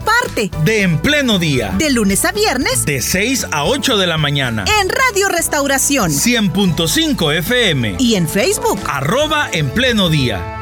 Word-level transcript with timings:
parte 0.00 0.50
de 0.64 0.82
En 0.82 0.98
Pleno 0.98 1.38
Día. 1.38 1.74
De 1.78 1.90
lunes 1.90 2.24
a 2.24 2.32
viernes. 2.32 2.84
De 2.84 3.00
6 3.00 3.48
a 3.50 3.64
8 3.64 3.96
de 3.96 4.06
la 4.06 4.18
mañana. 4.18 4.64
En 4.80 4.88
Radio 4.88 5.28
Restauración. 5.28 6.10
100.5 6.10 7.34
FM. 7.38 7.96
Y 7.98 8.14
en 8.14 8.28
Facebook. 8.28 8.80
Arroba 8.86 9.48
En 9.52 9.70
Pleno 9.70 10.08
Día. 10.08 10.60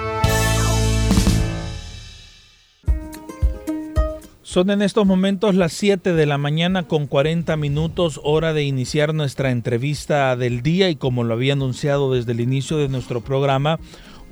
Son 4.53 4.69
en 4.69 4.83
estos 4.83 5.07
momentos 5.07 5.55
las 5.55 5.73
7 5.73 6.13
de 6.13 6.27
la 6.27 6.37
mañana 6.37 6.83
con 6.83 7.07
40 7.07 7.57
minutos, 7.57 8.21
hora 8.23 8.53
de 8.53 8.65
iniciar 8.65 9.15
nuestra 9.15 9.51
entrevista 9.51 10.37
del 10.37 10.61
día 10.61 10.91
y 10.91 10.97
como 10.97 11.25
lo 11.25 11.33
había 11.33 11.55
anunciado 11.55 12.13
desde 12.13 12.33
el 12.33 12.41
inicio 12.41 12.77
de 12.77 12.91
nuestro 12.91 13.23
programa, 13.23 13.81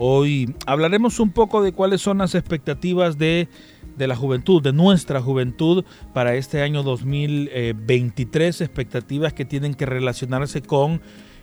hoy 0.02 0.54
hablaremos 0.66 1.20
un 1.20 1.30
poco 1.30 1.62
de 1.62 1.72
cuáles 1.72 2.00
son 2.00 2.18
las 2.18 2.34
expectativas 2.34 3.18
de 3.18 3.48
de 4.00 4.09
la 4.09 4.16
juventud, 4.16 4.62
de 4.62 4.73
nuestra 4.73 5.20
juventud 5.20 5.84
para 6.14 6.34
este 6.34 6.62
año 6.62 6.82
2023, 6.82 8.62
expectativas 8.62 9.34
que 9.34 9.45
tienen 9.45 9.74
que 9.74 9.86
relacionarse 9.86 10.62
con 10.62 11.02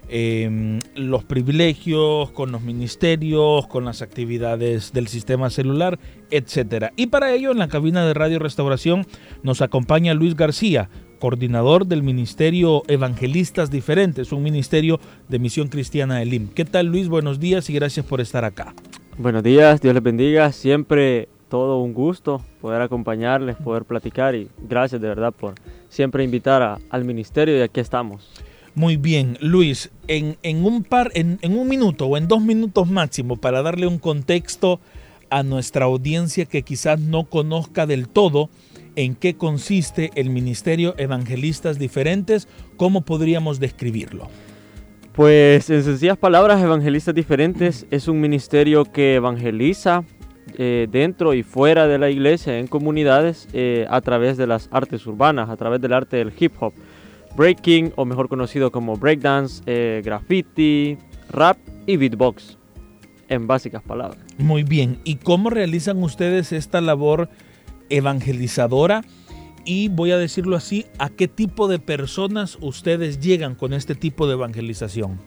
em, 0.09 0.79
los 0.95 1.23
privilegios, 1.23 2.31
con 2.31 2.51
los 2.51 2.63
ministerios, 2.63 3.67
con 3.67 3.85
las 3.85 4.01
actividades 4.01 4.91
del 4.91 5.07
sistema 5.07 5.49
celular, 5.51 5.99
etc. 6.31 6.91
Y 6.95 7.07
para 7.07 7.31
ello 7.31 7.51
en 7.51 7.59
la 7.59 7.67
cabina 7.67 8.05
de 8.05 8.15
Radio 8.15 8.39
Restauración 8.39 9.05
nos 9.43 9.61
acompaña 9.61 10.15
Luis 10.15 10.35
García, 10.35 10.89
coordinador 11.17 11.87
del 11.87 12.03
Ministerio 12.03 12.83
Evangelistas 12.87 13.71
Diferentes, 13.71 14.31
un 14.31 14.43
ministerio 14.43 14.99
de 15.27 15.39
misión 15.39 15.67
cristiana 15.67 16.21
Elim. 16.21 16.47
¿Qué 16.47 16.65
tal 16.65 16.87
Luis? 16.87 17.09
Buenos 17.09 17.39
días 17.39 17.69
y 17.69 17.73
gracias 17.73 18.05
por 18.05 18.21
estar 18.21 18.45
acá. 18.45 18.73
Buenos 19.17 19.43
días, 19.43 19.81
Dios 19.81 19.93
les 19.93 20.03
bendiga. 20.03 20.51
Siempre 20.51 21.27
todo 21.49 21.79
un 21.79 21.93
gusto 21.93 22.41
poder 22.61 22.81
acompañarles, 22.81 23.55
poder 23.57 23.85
platicar 23.85 24.35
y 24.35 24.49
gracias 24.67 25.01
de 25.01 25.07
verdad 25.07 25.33
por 25.33 25.55
siempre 25.89 26.23
invitar 26.23 26.79
al 26.89 27.05
ministerio 27.05 27.57
y 27.57 27.61
aquí 27.61 27.79
estamos. 27.79 28.29
Muy 28.75 28.95
bien, 28.95 29.39
Luis, 29.41 29.89
en, 30.07 30.37
un 30.63 30.83
par, 30.83 31.09
en, 31.15 31.39
en, 31.41 31.57
un 31.57 31.67
minuto 31.67 32.05
o 32.05 32.15
en 32.15 32.27
dos 32.27 32.41
minutos 32.41 32.87
máximo 32.87 33.35
para 33.37 33.63
darle 33.63 33.87
un 33.87 33.97
contexto 33.97 34.79
a 35.29 35.41
nuestra 35.41 35.85
audiencia 35.85 36.45
que 36.45 36.61
quizás 36.61 36.99
no 36.99 37.23
conozca 37.23 37.87
del 37.87 38.07
todo 38.07 38.49
en 38.97 39.15
qué 39.15 39.35
consiste 39.35 40.09
el 40.15 40.31
Ministerio 40.31 40.95
Evangelistas 40.97 41.79
Diferentes, 41.79 42.47
¿cómo 42.77 43.01
podríamos 43.01 43.59
describirlo? 43.59 44.27
Pues 45.13 45.69
en 45.69 45.83
sencillas 45.83 46.17
palabras, 46.17 46.61
Evangelistas 46.61 47.13
Diferentes 47.13 47.85
es 47.91 48.07
un 48.07 48.19
ministerio 48.19 48.85
que 48.85 49.15
evangeliza 49.15 50.03
eh, 50.57 50.87
dentro 50.89 51.35
y 51.35 51.43
fuera 51.43 51.87
de 51.87 51.99
la 51.99 52.09
iglesia, 52.09 52.57
en 52.57 52.65
comunidades, 52.65 53.47
eh, 53.53 53.85
a 53.89 54.01
través 54.01 54.35
de 54.35 54.47
las 54.47 54.67
artes 54.71 55.05
urbanas, 55.05 55.49
a 55.49 55.57
través 55.57 55.79
del 55.79 55.93
arte 55.93 56.17
del 56.17 56.33
hip 56.37 56.53
hop, 56.59 56.73
breaking 57.35 57.93
o 57.97 58.05
mejor 58.05 58.27
conocido 58.27 58.71
como 58.71 58.97
breakdance, 58.97 59.61
eh, 59.67 60.01
graffiti, 60.03 60.97
rap 61.29 61.57
y 61.85 61.97
beatbox, 61.97 62.57
en 63.29 63.45
básicas 63.45 63.83
palabras. 63.83 64.19
Muy 64.39 64.63
bien, 64.63 64.97
¿y 65.03 65.17
cómo 65.17 65.51
realizan 65.51 66.01
ustedes 66.01 66.51
esta 66.51 66.81
labor 66.81 67.29
evangelizadora? 67.89 69.03
Y 69.65 69.89
voy 69.89 70.11
a 70.11 70.17
decirlo 70.17 70.55
así, 70.55 70.85
¿a 70.97 71.09
qué 71.09 71.27
tipo 71.27 71.67
de 71.67 71.79
personas 71.79 72.57
ustedes 72.61 73.19
llegan 73.19 73.53
con 73.55 73.73
este 73.73 73.95
tipo 73.95 74.25
de 74.25 74.33
evangelización? 74.33 75.19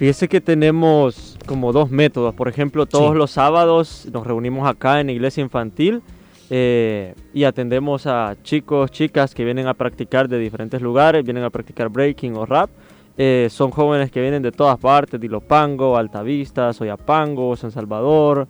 Fíjese 0.00 0.28
que 0.28 0.40
tenemos 0.40 1.36
como 1.44 1.72
dos 1.72 1.90
métodos. 1.90 2.34
Por 2.34 2.48
ejemplo, 2.48 2.86
todos 2.86 3.14
los 3.14 3.32
sábados 3.32 4.08
nos 4.12 4.26
reunimos 4.26 4.66
acá 4.66 5.00
en 5.00 5.08
la 5.08 5.12
iglesia 5.12 5.42
infantil 5.42 6.02
eh, 6.48 7.14
y 7.34 7.44
atendemos 7.44 8.06
a 8.06 8.36
chicos, 8.42 8.90
chicas 8.90 9.34
que 9.34 9.44
vienen 9.44 9.66
a 9.66 9.74
practicar 9.74 10.28
de 10.28 10.38
diferentes 10.38 10.80
lugares, 10.80 11.22
vienen 11.22 11.44
a 11.44 11.50
practicar 11.50 11.88
breaking 11.90 12.36
o 12.36 12.46
rap. 12.46 12.70
Eh, 13.18 13.48
son 13.50 13.70
jóvenes 13.70 14.10
que 14.10 14.22
vienen 14.22 14.42
de 14.42 14.52
todas 14.52 14.78
partes, 14.78 15.20
de 15.20 15.26
Ilopango, 15.26 15.96
Altavista, 15.96 16.72
Soyapango, 16.72 17.54
San 17.56 17.70
Salvador. 17.70 18.48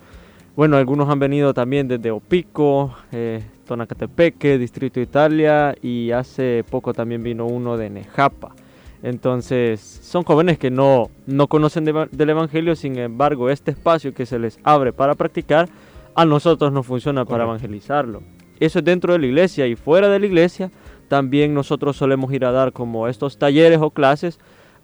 Bueno, 0.56 0.76
algunos 0.76 1.08
han 1.08 1.18
venido 1.18 1.54
también 1.54 1.86
desde 1.86 2.10
Opico, 2.10 2.94
eh, 3.12 3.42
Tonacatepeque, 3.66 4.58
Distrito 4.58 5.00
Italia 5.00 5.76
y 5.80 6.10
hace 6.10 6.64
poco 6.68 6.92
también 6.92 7.22
vino 7.22 7.46
uno 7.46 7.76
de 7.76 7.88
Nejapa. 7.88 8.54
Entonces, 9.02 9.80
son 9.80 10.24
jóvenes 10.24 10.58
que 10.58 10.70
no, 10.70 11.08
no 11.26 11.46
conocen 11.46 11.84
del 11.84 12.30
Evangelio, 12.30 12.74
sin 12.74 12.98
embargo, 12.98 13.48
este 13.48 13.70
espacio 13.70 14.12
que 14.12 14.26
se 14.26 14.38
les 14.38 14.58
abre 14.62 14.92
para 14.92 15.14
practicar, 15.14 15.68
a 16.14 16.24
nosotros 16.24 16.72
nos 16.72 16.84
funciona 16.84 17.24
para 17.24 17.44
evangelizarlo. 17.44 18.22
Eso 18.58 18.80
es 18.80 18.84
dentro 18.84 19.12
de 19.12 19.20
la 19.20 19.26
iglesia 19.26 19.66
y 19.68 19.76
fuera 19.76 20.08
de 20.08 20.18
la 20.18 20.26
iglesia, 20.26 20.70
también 21.08 21.54
nosotros 21.54 21.96
solemos 21.96 22.32
ir 22.32 22.44
a 22.44 22.52
dar 22.52 22.72
como 22.72 23.08
estos 23.08 23.38
talleres 23.38 23.78
o 23.80 23.90
clases 23.90 24.38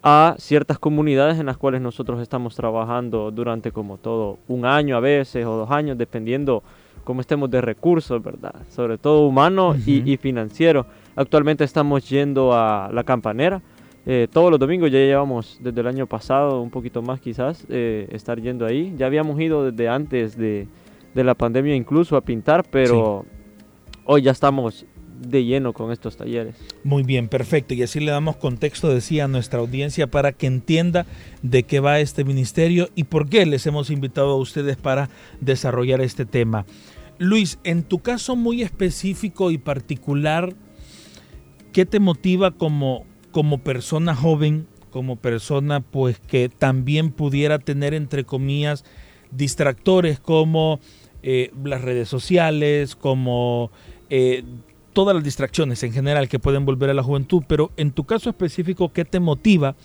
a 0.09 0.37
ciertas 0.39 0.79
comunidades 0.79 1.41
en 1.41 1.47
las 1.47 1.57
cuales 1.57 1.81
nosotros 1.81 2.21
estamos 2.21 2.55
trabajando 2.55 3.33
durante 3.33 3.73
como 3.73 3.99
todo 3.99 4.39
un 4.47 4.65
año 4.65 4.97
a 4.97 5.01
veces 5.01 5.45
o 5.45 5.57
dos 5.57 5.71
años, 5.73 5.99
dependiendo 5.99 6.63
cómo 7.03 7.21
estemos 7.21 7.51
de 7.51 7.61
recursos, 7.61 8.23
¿verdad? 8.23 8.55
Sobre 8.71 8.99
todo 8.99 9.27
humano 9.27 9.75
y, 9.85 10.13
y 10.13 10.17
financiero. 10.17 10.87
Actualmente 11.17 11.65
estamos 11.65 12.09
yendo 12.09 12.53
a 12.53 12.89
la 12.93 13.03
campanera, 13.03 13.61
eh, 14.09 14.29
todos 14.33 14.53
los 14.53 14.61
domingos 14.61 14.93
ya 14.93 14.99
llevamos 14.99 15.59
desde 15.61 15.81
el 15.81 15.89
año 15.89 16.07
pasado, 16.07 16.63
un 16.63 16.71
poquito 16.71 17.03
más 17.03 17.21
quizás, 17.21 17.67
eh, 17.69 18.07
estar 18.13 18.41
yendo 18.41 18.65
ahí. 18.65 18.95
Ya 18.97 19.07
habíamos 19.07 19.41
ido 19.41 19.69
desde 19.69 19.89
antes 19.89 20.39
de, 20.39 20.69
la 21.15 21.35
pandemia 21.35 21.75
incluso 21.75 22.17
a 22.17 22.21
pintar, 22.21 22.65
pero 22.71 23.25
hoy 24.05 24.23
ya 24.23 24.31
estamos 24.31 24.87
de 25.21 25.45
lleno 25.45 25.73
con 25.73 25.93
estos 25.93 26.17
talleres. 26.17 26.57
Muy 26.85 27.03
bien, 27.03 27.29
perfecto. 27.29 27.75
Y 27.75 27.83
así 27.83 28.01
le 28.01 28.11
damos 28.11 28.37
contexto, 28.37 28.93
decía, 28.93 29.25
a 29.25 29.29
nuestra 29.29 29.61
audiencia 29.61 30.07
para 30.07 30.33
que 30.33 30.47
entienda 30.47 31.07
de 31.43 31.63
qué 31.63 31.81
va 31.81 32.01
este 32.01 32.25
ministerio 32.25 32.89
y 32.95 33.05
por 33.05 33.29
qué 33.29 33.47
les 33.47 33.67
hemos 33.67 33.91
invitado 33.91 34.31
a 34.31 34.37
ustedes 34.37 34.77
para 34.77 35.09
desarrollar 35.41 36.01
este 36.01 36.27
tema. 36.27 36.67
Luis, 37.19 37.59
en 37.65 37.83
tu 37.83 38.01
caso 38.01 38.37
muy 38.37 38.63
específico 38.63 39.51
y 39.51 39.59
particular, 39.59 40.55
¿qué 41.73 41.87
te 41.87 41.99
motiva 41.99 42.51
como, 42.51 43.05
como 43.31 43.59
persona 43.59 44.15
joven, 44.15 44.67
como 44.91 45.17
persona 45.17 45.81
pues 45.81 46.19
que 46.19 46.49
también 46.49 47.11
pudiera 47.11 47.59
tener 47.59 47.95
entre 47.95 48.25
comillas 48.25 48.85
distractores 49.31 50.21
como 50.21 50.81
eh, 51.23 51.51
las 51.65 51.83
redes 51.83 52.09
sociales, 52.09 52.97
como 52.97 53.71
eh, 54.11 54.45
todas 54.97 55.15
las 55.15 55.23
distracciones 55.23 55.83
en 55.83 55.93
general 55.93 56.27
que 56.27 56.39
pueden 56.39 56.65
volver 56.65 56.89
a 56.89 56.95
la 56.95 57.03
juventud, 57.03 57.43
pero 57.47 57.71
en 57.77 57.91
tu 57.91 58.05
caso 58.05 58.31
específico, 58.31 58.95
¿qué 58.95 59.05
te 59.05 59.21
motiva 59.21 59.77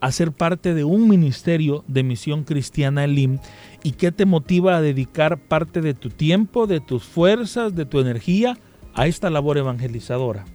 a 0.00 0.10
ser 0.10 0.32
parte 0.32 0.72
de 0.72 0.84
un 0.84 1.06
ministerio 1.06 1.84
de 1.86 2.02
misión 2.02 2.44
cristiana 2.44 3.04
ELIM 3.04 3.40
y 3.82 3.92
qué 3.92 4.10
te 4.10 4.24
motiva 4.24 4.78
a 4.78 4.80
dedicar 4.80 5.38
parte 5.38 5.82
de 5.82 5.92
tu 5.92 6.08
tiempo, 6.08 6.66
de 6.66 6.80
tus 6.80 7.04
fuerzas, 7.04 7.74
de 7.74 7.84
tu 7.84 8.00
energía 8.00 8.56
a 8.94 9.06
esta 9.06 9.28
labor 9.28 9.58
evangelizadora? 9.58 10.46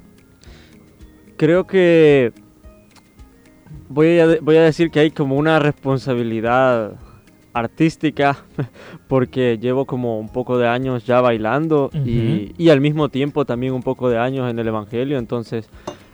creo 1.37 1.67
que 1.67 2.33
voy 3.89 4.19
a, 4.19 4.39
voy 4.41 4.57
a 4.57 4.63
decir 4.63 4.89
que 4.91 4.99
hay 4.99 5.11
como 5.11 5.35
una 5.35 5.59
responsabilidad 5.59 6.99
artística 7.53 8.37
porque 9.07 9.57
llevo 9.59 9.85
como 9.85 10.19
un 10.19 10.29
poco 10.29 10.57
de 10.57 10.67
años 10.67 11.05
ya 11.05 11.21
bailando 11.21 11.89
y, 11.93 12.53
y, 12.57 12.69
al 12.69 12.81
mismo 12.81 13.09
tiempo 13.09 13.45
también 13.45 13.73
un 13.73 13.83
poco 13.83 14.09
de 14.09 14.17
años 14.17 14.49
en 14.49 14.59
el 14.59 14.67
Evangelio, 14.67 15.17
entonces 15.17 15.69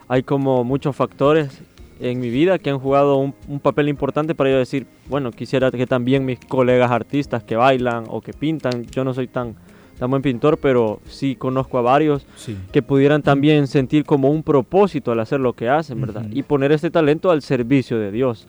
hay 0.08 0.22
como 0.22 0.64
muchos 0.64 0.94
factores 0.96 1.62
en 2.00 2.20
mi 2.20 2.30
vida 2.30 2.58
que 2.58 2.70
han 2.70 2.78
jugado 2.78 3.16
un, 3.16 3.34
un, 3.48 3.58
papel 3.58 3.88
importante 3.88 4.34
para 4.34 4.50
yo 4.50 4.58
decir, 4.58 4.86
bueno, 5.08 5.30
quisiera 5.30 5.70
que 5.70 5.86
también 5.86 6.24
mis 6.24 6.38
colegas 6.38 6.90
artistas 6.90 7.42
que 7.42 7.56
bailan 7.56 8.04
o 8.08 8.20
que 8.20 8.32
pintan, 8.32 8.84
yo 8.86 9.04
no 9.04 9.14
soy 9.14 9.28
tan 9.28 9.56
tan 9.98 10.10
buen 10.10 10.22
pintor, 10.22 10.58
pero 10.58 11.00
sí 11.06 11.36
conozco 11.36 11.78
a 11.78 11.82
varios 11.82 12.26
que 12.72 12.82
pudieran 12.82 13.22
también 13.22 13.66
sentir 13.66 14.04
como 14.04 14.30
un 14.30 14.42
propósito 14.42 15.12
al 15.12 15.20
hacer 15.20 15.40
lo 15.40 15.54
que 15.54 15.68
hacen, 15.68 16.00
¿verdad? 16.00 16.26
Y 16.30 16.42
poner 16.42 16.72
este 16.72 16.90
talento 16.90 17.30
al 17.30 17.42
servicio 17.42 17.98
de 17.98 18.12
Dios. 18.12 18.46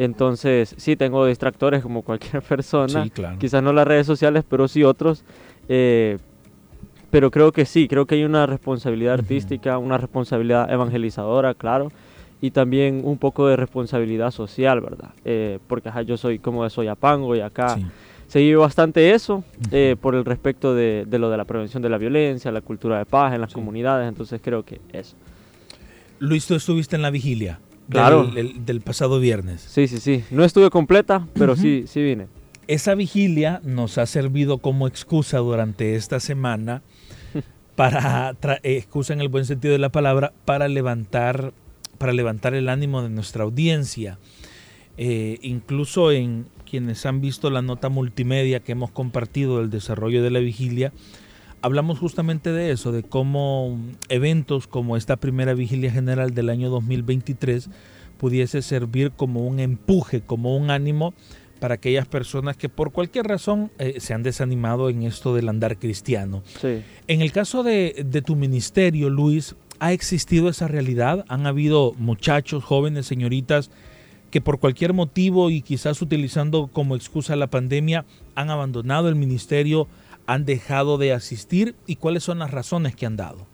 Entonces, 0.00 0.74
sí, 0.78 0.96
tengo 0.96 1.26
distractores 1.26 1.82
como 1.82 2.00
cualquier 2.00 2.42
persona, 2.48 3.06
quizás 3.38 3.62
no 3.62 3.70
las 3.74 3.86
redes 3.86 4.06
sociales, 4.06 4.44
pero 4.48 4.66
sí 4.66 4.82
otros. 4.82 5.24
Eh, 5.68 6.16
pero 7.10 7.30
creo 7.30 7.52
que 7.52 7.66
sí, 7.66 7.86
creo 7.86 8.06
que 8.06 8.14
hay 8.14 8.24
una 8.24 8.46
responsabilidad 8.46 9.12
artística, 9.12 9.76
una 9.76 9.98
responsabilidad 9.98 10.72
evangelizadora, 10.72 11.52
claro. 11.52 11.92
y 12.40 12.50
también 12.50 13.02
un 13.04 13.18
poco 13.18 13.46
de 13.46 13.56
responsabilidad 13.56 14.30
social, 14.30 14.80
¿verdad? 14.80 15.10
Eh, 15.26 15.58
porque 15.66 15.90
yo 16.06 16.16
soy 16.16 16.38
como 16.38 16.64
de 16.64 16.70
Soyapango 16.70 17.36
y 17.36 17.40
acá 17.40 17.76
se 18.26 18.38
vive 18.38 18.56
bastante 18.56 19.10
eso 19.10 19.44
eh, 19.70 19.96
por 20.00 20.14
el 20.14 20.24
respecto 20.24 20.74
de, 20.74 21.04
lo 21.10 21.28
de 21.28 21.36
la 21.36 21.44
prevención 21.44 21.82
de 21.82 21.90
la 21.90 21.98
violencia, 21.98 22.50
la 22.50 22.62
cultura 22.62 22.96
de 22.96 23.04
paz 23.04 23.34
en 23.34 23.42
las 23.42 23.52
comunidades, 23.52 24.08
entonces 24.08 24.40
creo 24.42 24.64
que 24.64 24.80
eso. 24.94 25.14
Luis, 26.20 26.46
tú 26.46 26.54
estuviste 26.54 26.96
en 26.96 27.02
la 27.02 27.10
vigilia 27.10 27.58
claro. 27.90 28.26
del, 28.26 28.80
pasado 28.80 29.20
viernes. 29.20 29.60
Sí, 29.60 29.88
sí, 29.88 29.98
sí. 29.98 30.24
No 30.30 30.44
estuve 30.44 30.70
completa, 30.70 31.26
pero 31.34 31.56
sí, 31.56 31.84
sí 31.86 32.02
vine. 32.02 32.26
Esa 32.66 32.94
vigilia 32.94 33.60
nos 33.64 33.98
ha 33.98 34.06
servido 34.06 34.58
como 34.58 34.86
excusa 34.86 35.38
durante 35.38 35.96
esta 35.96 36.20
semana 36.20 36.82
para, 37.74 38.34
eh, 38.62 38.76
excusa 38.76 39.12
en 39.12 39.20
el 39.20 39.28
buen 39.28 39.44
sentido 39.44 39.72
de 39.72 39.78
la 39.78 39.90
palabra, 39.90 40.32
para 40.44 40.68
levantar 40.68 41.52
para 41.98 42.14
levantar 42.14 42.54
el 42.54 42.70
ánimo 42.70 43.02
de 43.02 43.10
nuestra 43.10 43.44
audiencia. 43.44 44.18
Eh, 44.96 45.38
incluso 45.42 46.12
en 46.12 46.46
quienes 46.68 47.04
han 47.04 47.20
visto 47.20 47.50
la 47.50 47.60
nota 47.60 47.90
multimedia 47.90 48.60
que 48.60 48.72
hemos 48.72 48.90
compartido 48.90 49.58
del 49.58 49.68
desarrollo 49.68 50.22
de 50.22 50.30
la 50.30 50.38
vigilia, 50.38 50.94
hablamos 51.62 51.98
justamente 51.98 52.52
de 52.52 52.70
eso, 52.70 52.92
de 52.92 53.02
cómo 53.02 53.78
eventos 54.08 54.66
como 54.66 54.96
esta 54.96 55.16
primera 55.16 55.54
vigilia 55.54 55.90
general 55.90 56.34
del 56.34 56.48
año 56.48 56.70
2023 56.70 57.68
pudiese 58.18 58.62
servir 58.62 59.12
como 59.12 59.46
un 59.46 59.60
empuje, 59.60 60.20
como 60.20 60.56
un 60.56 60.70
ánimo 60.70 61.14
para 61.58 61.74
aquellas 61.74 62.06
personas 62.06 62.56
que 62.56 62.68
por 62.68 62.92
cualquier 62.92 63.26
razón 63.26 63.70
eh, 63.78 64.00
se 64.00 64.14
han 64.14 64.22
desanimado 64.22 64.88
en 64.88 65.02
esto 65.02 65.34
del 65.34 65.48
andar 65.48 65.78
cristiano. 65.78 66.42
En 66.62 67.20
el 67.20 67.32
caso 67.32 67.62
de, 67.62 68.04
de 68.06 68.22
tu 68.22 68.36
ministerio, 68.36 69.10
Luis, 69.10 69.54
¿Ha 69.82 69.94
existido 69.94 70.50
esa 70.50 70.68
realidad? 70.68 71.24
¿Han 71.28 71.46
habido 71.46 71.94
muchachos, 71.96 72.62
jóvenes, 72.62 73.06
señoritas 73.06 73.70
que 74.30 74.42
por 74.42 74.60
cualquier 74.60 74.92
motivo 74.92 75.48
y 75.48 75.62
quizás 75.62 76.02
utilizando 76.02 76.68
como 76.68 76.94
excusa 76.94 77.34
la 77.34 77.46
pandemia 77.46 78.04
han 78.34 78.50
abandonado 78.50 79.08
el 79.08 79.16
ministerio, 79.16 79.88
han 80.30 80.44
dejado 80.44 80.96
de 80.96 81.12
asistir 81.12 81.74
y 81.86 81.96
cuáles 81.96 82.22
son 82.22 82.38
las 82.38 82.52
razones 82.52 82.94
que 82.94 83.04
han 83.04 83.16
dado? 83.16 83.48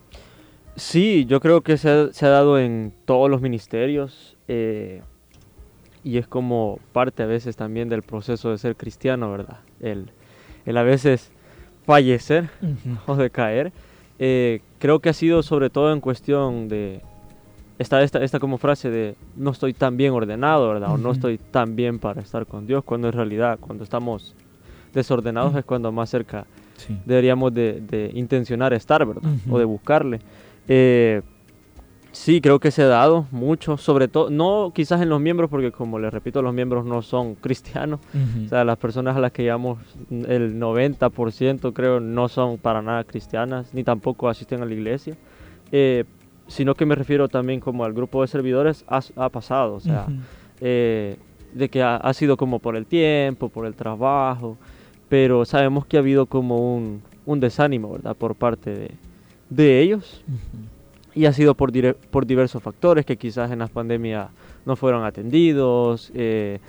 Sí, 0.76 1.25
yo 1.25 1.40
creo 1.40 1.62
que 1.62 1.78
se 1.78 1.88
ha, 1.88 2.28
dado 2.28 2.58
en 2.58 2.93
todos 3.06 3.31
los 3.31 3.40
ministerios 3.40 4.37
eh, 4.46 5.00
y 6.05 6.19
es 6.19 6.26
como 6.26 6.78
parte 6.93 7.23
a 7.23 7.26
veces 7.26 7.56
también 7.56 7.88
del 7.88 8.02
proceso 8.02 8.50
de 8.50 8.58
ser 8.58 8.76
cristiano, 8.76 9.31
¿verdad? 9.31 9.61
El, 9.81 10.11
a 10.76 10.82
veces 10.82 11.32
fallecer 11.87 12.50
o 13.06 13.17
decaer. 13.17 13.73
Eh, 14.19 14.61
creo 14.78 14.99
que 15.00 15.08
ha 15.08 15.14
sido 15.14 15.43
sobre 15.43 15.70
todo 15.70 15.94
en 15.94 16.02
cuestión 16.02 16.69
de 16.69 17.00
esta, 17.78 18.02
esta, 18.02 18.23
esta 18.23 18.38
como 18.38 18.58
frase 18.58 18.90
de 18.90 19.17
no 19.34 19.50
estoy 19.50 19.73
tan 19.73 19.96
bien 19.96 20.12
ordenado, 20.12 20.69
¿verdad? 20.69 20.93
O 20.93 20.99
no 20.99 21.12
estoy 21.12 21.38
tan 21.38 21.75
bien 21.75 21.99
para 21.99 22.20
estar 22.20 22.44
con 22.44 22.67
Dios, 22.67 22.84
cuando 22.84 23.06
en 23.06 23.14
realidad 23.14 23.58
cuando 23.58 23.82
estamos 23.82 24.34
desordenados 24.93 25.56
es 25.56 25.64
cuando 25.64 25.90
más 25.90 26.11
cerca 26.11 26.46
deberíamos 27.05 27.52
de, 27.55 27.81
de, 27.81 28.11
intencionar 28.14 28.73
estar, 28.73 29.05
¿verdad? 29.05 29.31
O 29.50 29.58
de 29.58 29.64
buscarle. 29.64 30.20
Eh, 30.69 31.23
Sí, 32.17 32.40
creo 32.40 32.58
que 32.61 32.70
se 32.70 32.82
ha 32.82 32.87
dado 32.87 33.26
mucho, 33.31 33.76
sobre 33.76 34.08
todo, 34.08 34.31
no 34.31 34.73
quizás 34.75 35.02
en 35.02 35.11
los 35.11 35.20
miembros, 35.20 35.50
porque 35.50 35.70
como 35.70 35.99
les 35.99 36.11
repito, 36.11 36.40
los 36.40 36.55
miembros 36.55 36.87
no 36.87 37.02
son 37.02 37.34
cristianos. 37.43 38.00
O 38.43 38.49
sea, 38.49 38.64
las 38.64 38.78
personas 38.78 39.19
a 39.19 39.20
las 39.20 39.32
que 39.32 39.44
llamamos 39.44 39.78
el 40.11 40.58
90% 40.58 41.75
creo 41.75 42.00
no 42.00 42.28
son 42.28 42.56
para 42.56 42.81
nada 42.81 43.05
cristianas, 43.05 43.75
ni 43.75 43.84
tampoco 43.84 44.31
asisten 44.31 44.62
a 44.62 44.64
la 44.64 44.73
iglesia. 44.73 45.14
Eh, 45.70 46.05
sino 46.46 46.75
que 46.75 46.87
me 46.87 46.94
refiero 46.94 47.28
también 47.28 47.61
como 47.61 47.84
al 47.84 47.93
grupo 47.93 48.23
de 48.23 48.28
servidores 48.28 48.87
ha, 48.88 49.28
pasado, 49.28 49.75
o 49.75 49.81
sea, 49.81 50.06
eh, 50.62 51.19
de 51.52 51.69
que 51.69 51.82
ha, 51.82 52.12
sido 52.14 52.38
como 52.38 52.61
por 52.61 52.76
el 52.76 52.87
tiempo, 52.87 53.50
por 53.50 53.67
el 53.67 53.75
trabajo, 53.75 54.56
pero 55.08 55.44
sabemos 55.44 55.87
que 55.87 55.97
ha 55.97 56.00
habido 56.00 56.26
como 56.26 56.75
un, 56.75 57.03
un 57.25 57.41
desánimo, 57.41 57.93
¿verdad? 57.93 58.17
Por 58.17 58.35
parte 58.35 58.70
de, 58.70 58.91
de 59.50 59.81
ellos 59.81 60.23
y 61.17 61.25
ha 61.25 61.32
sido 61.32 61.55
por, 61.55 61.73
por 62.11 62.26
diversos 62.26 62.62
factores 62.62 63.06
que 63.06 63.17
quizás 63.17 63.50
en 63.50 63.61
la 63.61 63.69
pandemia 63.69 64.29
no 64.67 64.76
fueron 64.76 65.03
atendidos, 65.03 66.12
eh, 66.14 66.61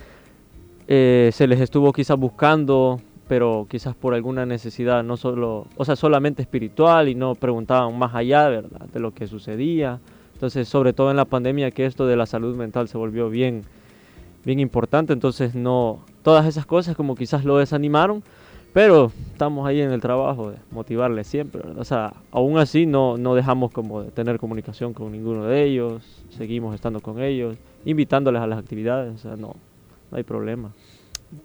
eh, 0.88 1.28
se 1.34 1.46
les 1.46 1.60
estuvo 1.60 1.92
quizás 1.92 2.18
buscando, 2.18 2.98
pero 3.28 3.66
quizás 3.68 3.94
por 3.94 4.14
alguna 4.14 4.46
necesidad, 4.46 5.04
no 5.04 5.18
solo, 5.18 5.66
o 5.76 5.84
sea, 5.84 5.96
solamente 5.96 6.40
espiritual 6.40 7.10
y 7.10 7.14
no 7.14 7.34
preguntaban 7.34 7.98
más 7.98 8.14
allá 8.14 8.48
¿verdad? 8.48 8.88
de 8.90 9.00
lo 9.00 9.12
que 9.12 9.26
sucedía. 9.26 10.00
Entonces, 10.32 10.66
sobre 10.66 10.94
todo 10.94 11.10
en 11.10 11.18
la 11.18 11.26
pandemia 11.26 11.70
que 11.70 11.84
esto 11.84 12.06
de 12.06 12.16
la 12.16 12.24
salud 12.24 12.56
mental 12.56 12.88
se 12.88 12.96
volvió 12.96 13.28
bien, 13.28 13.64
bien 14.46 14.60
importante, 14.60 15.12
entonces 15.12 15.54
no, 15.54 15.98
todas 16.22 16.46
esas 16.46 16.66
cosas 16.66 16.96
como 16.96 17.14
quizás 17.14 17.44
lo 17.44 17.58
desanimaron, 17.58 18.22
pero 18.72 19.10
estamos 19.32 19.66
ahí 19.66 19.80
en 19.80 19.92
el 19.92 20.00
trabajo 20.00 20.50
de 20.50 20.58
motivarles 20.70 21.26
siempre, 21.26 21.62
O 21.76 21.84
sea, 21.84 22.14
aún 22.30 22.58
así 22.58 22.86
no, 22.86 23.16
no 23.16 23.34
dejamos 23.34 23.72
como 23.72 24.02
de 24.02 24.10
tener 24.10 24.38
comunicación 24.38 24.92
con 24.92 25.12
ninguno 25.12 25.44
de 25.44 25.64
ellos, 25.64 26.02
seguimos 26.30 26.74
estando 26.74 27.00
con 27.00 27.22
ellos, 27.22 27.56
invitándoles 27.84 28.42
a 28.42 28.46
las 28.46 28.58
actividades, 28.58 29.14
o 29.14 29.18
sea, 29.18 29.36
no, 29.36 29.56
no 30.10 30.16
hay 30.16 30.22
problema. 30.22 30.72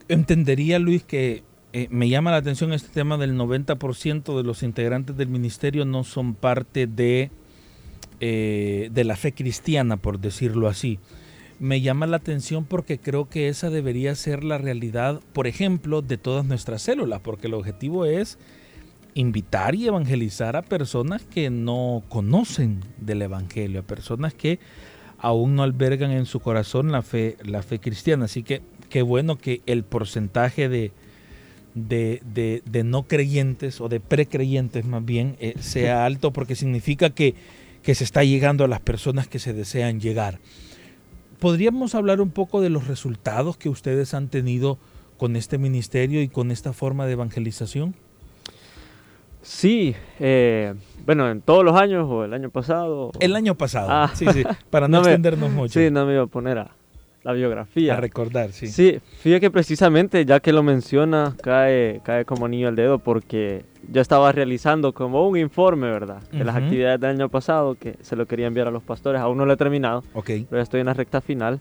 Entendería, 0.07 0.79
Luis, 0.79 1.03
que 1.03 1.43
eh, 1.71 1.87
me 1.89 2.09
llama 2.09 2.31
la 2.31 2.37
atención 2.37 2.73
este 2.73 2.89
tema 2.89 3.17
del 3.17 3.35
90% 3.37 4.37
de 4.37 4.43
los 4.43 4.63
integrantes 4.63 5.17
del 5.17 5.29
ministerio 5.29 5.85
no 5.85 6.03
son 6.03 6.35
parte 6.35 6.87
de, 6.87 7.31
eh, 8.19 8.89
de 8.91 9.03
la 9.03 9.15
fe 9.15 9.33
cristiana, 9.33 9.97
por 9.97 10.19
decirlo 10.19 10.67
así 10.67 10.99
me 11.63 11.79
llama 11.79 12.07
la 12.07 12.17
atención 12.17 12.65
porque 12.65 12.99
creo 12.99 13.29
que 13.29 13.47
esa 13.47 13.69
debería 13.69 14.15
ser 14.15 14.43
la 14.43 14.57
realidad, 14.57 15.21
por 15.31 15.47
ejemplo, 15.47 16.01
de 16.01 16.17
todas 16.17 16.43
nuestras 16.43 16.81
células, 16.81 17.21
porque 17.21 17.47
el 17.47 17.53
objetivo 17.53 18.03
es 18.03 18.37
invitar 19.13 19.73
y 19.73 19.87
evangelizar 19.87 20.57
a 20.57 20.61
personas 20.61 21.21
que 21.21 21.49
no 21.49 22.03
conocen 22.09 22.81
del 22.97 23.21
Evangelio, 23.21 23.79
a 23.79 23.83
personas 23.83 24.33
que 24.33 24.59
aún 25.17 25.55
no 25.55 25.63
albergan 25.63 26.11
en 26.11 26.25
su 26.25 26.41
corazón 26.41 26.91
la 26.91 27.01
fe, 27.01 27.37
la 27.45 27.63
fe 27.63 27.79
cristiana. 27.79 28.25
Así 28.25 28.43
que 28.43 28.61
qué 28.89 29.01
bueno 29.01 29.37
que 29.37 29.61
el 29.65 29.85
porcentaje 29.85 30.67
de, 30.67 30.91
de, 31.75 32.83
no 32.83 33.03
creyentes 33.03 33.79
o 33.79 33.87
de 33.87 34.01
precreyentes 34.01 34.83
más 34.83 35.05
bien 35.05 35.37
eh, 35.39 35.53
sea 35.61 36.03
alto 36.05 36.33
porque 36.33 36.55
significa 36.55 37.11
que, 37.11 37.35
que 37.83 37.95
se 37.95 38.03
está 38.03 38.25
llegando 38.25 38.65
a 38.65 38.67
las 38.67 38.81
personas 38.81 39.29
que 39.29 39.39
se 39.39 39.53
desean 39.53 40.01
llegar. 40.01 40.41
¿Podríamos 41.43 41.93
hablar 41.93 42.21
un 42.21 42.29
poco 42.29 42.61
de 42.61 42.69
los 42.69 42.87
resultados 42.87 43.57
que 43.57 43.67
ustedes 43.67 44.13
han 44.13 44.29
tenido 44.29 44.77
con 45.17 45.35
este 45.35 45.57
ministerio 45.57 46.21
y 46.21 46.29
con 46.29 46.51
esta 46.51 46.71
forma 46.71 47.05
de 47.05 47.11
evangelización? 47.11 47.95
Sí, 49.41 49.93
eh, 50.21 50.73
bueno, 51.05 51.29
en 51.29 51.41
todos 51.41 51.65
los 51.65 51.75
años 51.75 52.07
o 52.09 52.23
el 52.23 52.33
año 52.33 52.49
pasado. 52.49 53.11
El 53.19 53.35
año 53.35 53.55
pasado, 53.55 53.89
ah. 53.91 54.09
sí, 54.13 54.25
sí, 54.31 54.43
para 54.69 54.87
no, 54.87 54.99
extendernos 54.99 55.51
mucho. 55.51 55.81
Sí, 55.81 55.91
no 55.91 56.05
me 56.05 56.13
iba 56.13 56.23
a 56.23 56.27
poner 56.27 56.59
a, 56.59 56.71
la 57.23 57.33
biografía. 57.33 57.93
A 57.95 58.01
recordar, 58.01 58.51
sí. 58.51 58.67
Sí, 58.67 58.99
fíjate 59.19 59.41
que 59.41 59.51
precisamente 59.51 60.25
ya 60.25 60.39
que 60.39 60.51
lo 60.51 60.61
menciona, 60.63 61.35
cae, 61.41 62.01
cae 62.03 62.25
como 62.25 62.47
niño 62.47 62.67
al 62.67 62.75
dedo 62.75 62.99
porque 62.99 63.63
yo 63.89 64.01
estaba 64.01 64.31
realizando 64.31 64.93
como 64.93 65.27
un 65.27 65.37
informe, 65.37 65.89
¿verdad? 65.89 66.21
De 66.31 66.43
las 66.43 66.55
actividades 66.55 66.99
del 66.99 67.11
año 67.11 67.29
pasado 67.29 67.75
que 67.75 67.95
se 68.01 68.15
lo 68.15 68.25
quería 68.25 68.47
enviar 68.47 68.67
a 68.67 68.71
los 68.71 68.83
pastores. 68.83 69.21
Aún 69.21 69.37
no 69.37 69.45
lo 69.45 69.53
he 69.53 69.57
terminado, 69.57 70.03
Ok. 70.13 70.25
pero 70.49 70.57
ya 70.57 70.61
estoy 70.61 70.81
en 70.81 70.87
la 70.87 70.93
recta 70.93 71.21
final. 71.21 71.59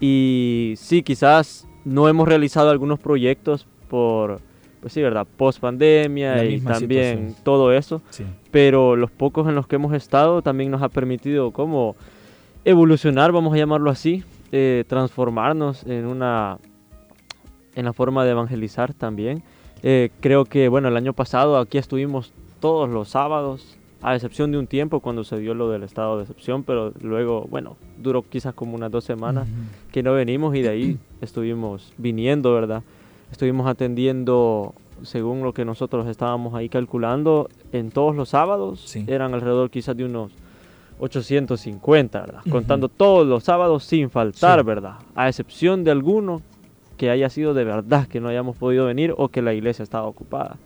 Y 0.00 0.74
sí, 0.76 1.02
quizás 1.02 1.66
no 1.84 2.08
hemos 2.08 2.28
realizado 2.28 2.70
algunos 2.70 2.98
proyectos 2.98 3.66
por, 3.88 4.40
pues 4.80 4.92
sí, 4.92 5.02
¿verdad? 5.02 5.26
Post 5.36 5.60
pandemia 5.60 6.44
y 6.44 6.60
también 6.60 7.34
todo 7.44 7.72
eso. 7.72 8.02
Sí. 8.10 8.24
Pero 8.50 8.96
los 8.96 9.10
pocos 9.10 9.48
en 9.48 9.54
los 9.54 9.66
que 9.66 9.76
hemos 9.76 9.94
estado 9.94 10.42
también 10.42 10.70
nos 10.70 10.82
ha 10.82 10.88
permitido 10.88 11.50
como 11.52 11.96
evolucionar, 12.64 13.32
vamos 13.32 13.54
a 13.54 13.56
llamarlo 13.56 13.90
así, 13.90 14.22
eh, 14.52 14.84
transformarnos 14.86 15.84
en 15.86 16.06
una 16.06 16.58
en 17.74 17.84
la 17.86 17.92
forma 17.92 18.24
de 18.24 18.32
evangelizar 18.32 18.92
también. 18.92 19.42
Eh, 19.82 20.10
creo 20.20 20.44
que, 20.44 20.68
bueno, 20.68 20.88
el 20.88 20.96
año 20.96 21.12
pasado 21.12 21.56
aquí 21.58 21.78
estuvimos 21.78 22.32
todos 22.60 22.88
los 22.88 23.08
sábados, 23.08 23.76
a 24.02 24.14
excepción 24.14 24.52
de 24.52 24.58
un 24.58 24.66
tiempo 24.66 25.00
cuando 25.00 25.24
se 25.24 25.38
dio 25.38 25.54
lo 25.54 25.70
del 25.70 25.84
estado 25.84 26.16
de 26.16 26.24
excepción, 26.24 26.64
pero 26.64 26.92
luego, 27.00 27.46
bueno, 27.48 27.76
duró 27.98 28.22
quizás 28.22 28.52
como 28.52 28.74
unas 28.74 28.90
dos 28.90 29.04
semanas 29.04 29.48
que 29.92 30.02
no 30.02 30.12
venimos 30.12 30.54
y 30.56 30.62
de 30.62 30.68
ahí 30.68 30.98
estuvimos 31.20 31.92
viniendo, 31.98 32.52
¿verdad? 32.52 32.82
Estuvimos 33.30 33.66
atendiendo, 33.66 34.74
según 35.02 35.42
lo 35.42 35.54
que 35.54 35.64
nosotros 35.64 36.08
estábamos 36.08 36.54
ahí 36.54 36.68
calculando, 36.68 37.48
en 37.72 37.90
todos 37.90 38.14
los 38.14 38.28
sábados, 38.30 38.94
eran 39.06 39.34
alrededor 39.34 39.70
quizás 39.70 39.96
de 39.96 40.04
unos 40.04 40.32
850, 41.02 42.20
¿verdad? 42.20 42.40
Contando 42.48 42.88
todos 42.88 43.26
los 43.26 43.42
sábados 43.42 43.82
sin 43.82 44.08
faltar, 44.08 44.62
¿verdad? 44.62 44.98
A 45.16 45.28
excepción 45.28 45.82
de 45.82 45.90
alguno 45.90 46.42
que 46.96 47.10
haya 47.10 47.28
sido 47.28 47.54
de 47.54 47.64
verdad 47.64 48.06
que 48.06 48.20
no 48.20 48.28
hayamos 48.28 48.56
podido 48.56 48.86
venir 48.86 49.12
o 49.16 49.26
que 49.26 49.42
la 49.42 49.52
iglesia 49.52 49.82
estaba 49.82 50.06
ocupada. 50.06 50.58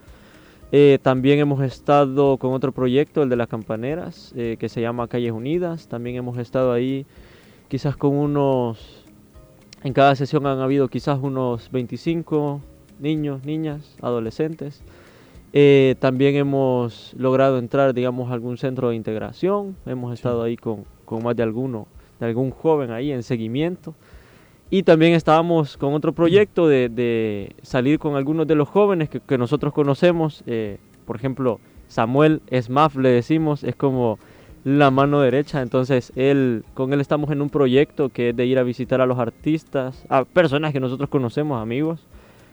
Eh, 0.73 0.99
también 1.01 1.39
hemos 1.39 1.63
estado 1.63 2.37
con 2.37 2.53
otro 2.53 2.73
proyecto, 2.73 3.23
el 3.23 3.31
de 3.31 3.37
las 3.37 3.49
campaneras, 3.49 4.35
eh, 4.37 4.59
que 4.61 4.69
se 4.69 4.83
llama 4.83 5.09
Calles 5.09 5.33
Unidas. 5.33 5.89
También 5.89 6.17
hemos 6.17 6.37
estado 6.37 6.71
ahí 6.71 7.07
quizás 7.69 7.97
con 7.97 8.15
unos, 8.15 9.07
en 9.85 9.95
cada 9.95 10.15
sesión 10.17 10.47
han 10.47 10.59
habido 10.59 10.89
quizás 10.89 11.19
unos 11.23 11.71
25 11.71 12.61
niños, 13.01 13.43
niñas, 13.47 13.97
adolescentes. 14.03 14.83
Eh, 15.53 15.95
también 16.01 16.35
hemos 16.37 17.15
logrado 17.17 17.59
entrar, 17.59 17.95
digamos, 17.95 18.31
a 18.31 18.35
algún 18.35 18.59
centro 18.59 18.91
de 18.91 18.97
integración. 18.97 19.77
Hemos 19.87 20.13
estado 20.13 20.43
ahí 20.43 20.57
con, 20.57 20.85
con, 21.05 21.23
más 21.23 21.37
de 21.37 21.43
alguno, 21.43 21.87
de 22.21 22.27
algún 22.27 22.51
joven 22.51 22.91
ahí 22.91 23.13
en 23.13 23.23
seguimiento. 23.23 23.95
Y 24.69 24.83
también 24.83 25.15
estábamos 25.15 25.77
con 25.77 25.95
otro 25.95 26.13
proyecto 26.13 26.67
de, 26.67 26.89
de 26.89 27.55
salir 27.63 27.99
con 27.99 28.17
algunos 28.17 28.47
de 28.47 28.57
los 28.57 28.69
jóvenes 28.69 29.09
que, 29.09 29.21
que 29.21 29.39
nosotros 29.39 29.73
conocemos. 29.73 30.43
Eh, 30.47 30.79
por 31.07 31.17
ejemplo, 31.17 31.61
Samuel 31.89 32.43
Smaf, 32.51 32.97
le 32.97 33.11
decimos, 33.11 33.63
es 33.63 33.77
como 33.77 34.19
la 34.65 34.91
mano 34.91 35.21
derecha. 35.21 35.63
Entonces, 35.63 36.13
él, 36.17 36.65
con 36.75 36.93
él 36.93 37.01
estamos 37.01 37.31
en 37.31 37.41
un 37.41 37.49
proyecto 37.49 38.09
que 38.09 38.31
es 38.31 38.37
de 38.37 38.45
ir 38.45 38.59
a 38.59 38.65
visitar 38.65 39.01
a 39.01 39.07
los 39.07 39.21
artistas, 39.21 40.05
a 40.09 40.25
personas 40.25 40.73
que 40.73 40.81
nosotros 40.81 41.09
conocemos, 41.09 41.63
amigos 41.63 42.01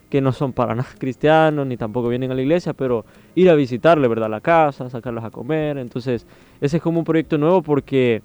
que 0.08 0.20
no 0.20 0.32
son 0.32 0.52
para 0.52 0.74
nada 0.74 0.88
cristianos 0.98 1.66
ni 1.66 1.76
tampoco 1.76 2.08
vienen 2.08 2.30
a 2.30 2.34
la 2.34 2.42
iglesia, 2.42 2.72
pero 2.72 3.04
ir 3.34 3.50
a 3.50 3.54
visitarle, 3.54 4.08
¿verdad? 4.08 4.30
La 4.30 4.40
casa, 4.40 4.88
sacarlos 4.90 5.24
a 5.24 5.30
comer. 5.30 5.78
Entonces, 5.78 6.26
ese 6.60 6.76
es 6.76 6.82
como 6.82 6.98
un 6.98 7.04
proyecto 7.04 7.38
nuevo 7.38 7.62
porque 7.62 8.22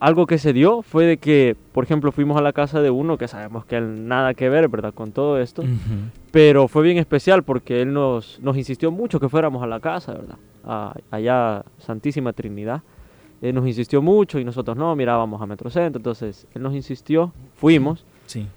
algo 0.00 0.26
que 0.26 0.38
se 0.38 0.54
dio 0.54 0.80
fue 0.80 1.04
de 1.04 1.16
que, 1.18 1.56
por 1.72 1.84
ejemplo, 1.84 2.10
fuimos 2.10 2.38
a 2.38 2.40
la 2.40 2.54
casa 2.54 2.80
de 2.80 2.90
uno 2.90 3.18
que 3.18 3.28
sabemos 3.28 3.66
que 3.66 3.80
nada 3.80 4.32
que 4.32 4.48
ver, 4.48 4.68
¿verdad? 4.68 4.94
Con 4.94 5.12
todo 5.12 5.38
esto. 5.38 5.62
Pero 6.30 6.68
fue 6.68 6.82
bien 6.82 6.96
especial 6.96 7.42
porque 7.42 7.82
él 7.82 7.92
nos, 7.92 8.40
nos 8.40 8.56
insistió 8.56 8.90
mucho 8.90 9.20
que 9.20 9.28
fuéramos 9.28 9.62
a 9.62 9.66
la 9.66 9.78
casa, 9.80 10.14
¿verdad? 10.14 10.38
allá, 11.10 11.64
Santísima 11.78 12.32
Trinidad. 12.32 12.82
Él 13.42 13.54
nos 13.54 13.66
insistió 13.66 14.02
mucho 14.02 14.38
y 14.38 14.44
nosotros 14.44 14.76
no, 14.76 14.94
mirábamos 14.96 15.40
a 15.40 15.46
Metrocentro. 15.46 15.98
Entonces, 15.98 16.46
él 16.54 16.62
nos 16.62 16.74
insistió, 16.74 17.32
fuimos. 17.56 18.04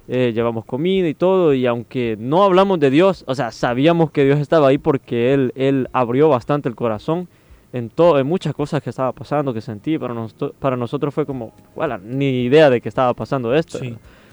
Eh, 0.08 0.32
llevamos 0.34 0.66
comida 0.66 1.08
y 1.08 1.14
todo, 1.14 1.54
y 1.54 1.66
aunque 1.66 2.16
no 2.20 2.44
hablamos 2.44 2.80
de 2.80 2.90
Dios, 2.90 3.24
o 3.28 3.36
sea, 3.36 3.52
sabíamos 3.52 4.12
que 4.12 4.26
Dios 4.26 4.40
estaba 4.40 4.68
ahí 4.68 4.78
porque 4.78 5.34
Él, 5.34 5.52
él 5.56 5.88
abrió 5.94 6.30
bastante 6.30 6.70
el 6.70 6.76
corazón 6.76 7.28
en, 7.74 7.90
todo, 7.90 8.20
en 8.20 8.28
muchas 8.28 8.54
cosas 8.54 8.82
que 8.82 8.92
estaba 8.92 9.12
pasando, 9.12 9.54
que 9.54 9.60
sentí, 9.60 9.98
para, 9.98 10.16
para 10.60 10.78
nosotros 10.78 11.14
fue 11.14 11.26
como, 11.26 11.54
bueno, 11.76 11.98
ni 11.98 12.44
idea 12.44 12.70
de 12.70 12.80
que 12.80 12.88
estaba 12.88 13.14
pasando 13.14 13.54
esto. 13.54 13.80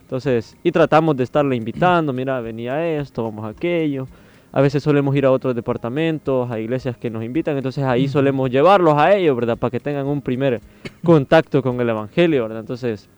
Entonces, 0.02 0.56
y 0.62 0.70
tratamos 0.72 1.16
de 1.16 1.24
estarle 1.24 1.56
invitando, 1.56 2.12
mira, 2.12 2.40
venía 2.40 2.98
esto, 2.98 3.24
vamos 3.24 3.44
a 3.44 3.48
aquello. 3.48 4.06
A 4.52 4.60
veces 4.60 4.82
solemos 4.82 5.14
ir 5.14 5.24
a 5.24 5.30
otros 5.30 5.54
departamentos, 5.54 6.50
a 6.50 6.58
iglesias 6.58 6.96
que 6.96 7.08
nos 7.08 7.22
invitan, 7.24 7.56
entonces 7.56 7.84
ahí 7.84 8.08
solemos 8.08 8.50
llevarlos 8.50 8.94
a 8.98 9.14
ellos, 9.14 9.36
¿verdad? 9.36 9.56
Para 9.56 9.70
que 9.70 9.80
tengan 9.80 10.06
un 10.06 10.20
primer 10.20 10.60
contacto 11.04 11.62
con 11.62 11.80
el 11.80 11.88
Evangelio, 11.88 12.42
¿verdad? 12.42 12.60
Entonces, 12.60 13.08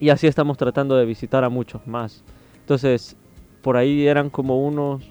y 0.00 0.08
así 0.08 0.26
estamos 0.26 0.56
tratando 0.56 0.96
de 0.96 1.04
visitar 1.04 1.44
a 1.44 1.50
muchos 1.50 1.86
más. 1.86 2.24
Entonces, 2.60 3.16
por 3.62 3.76
ahí 3.76 4.06
eran 4.06 4.30
como 4.30 4.66
unos 4.66 5.04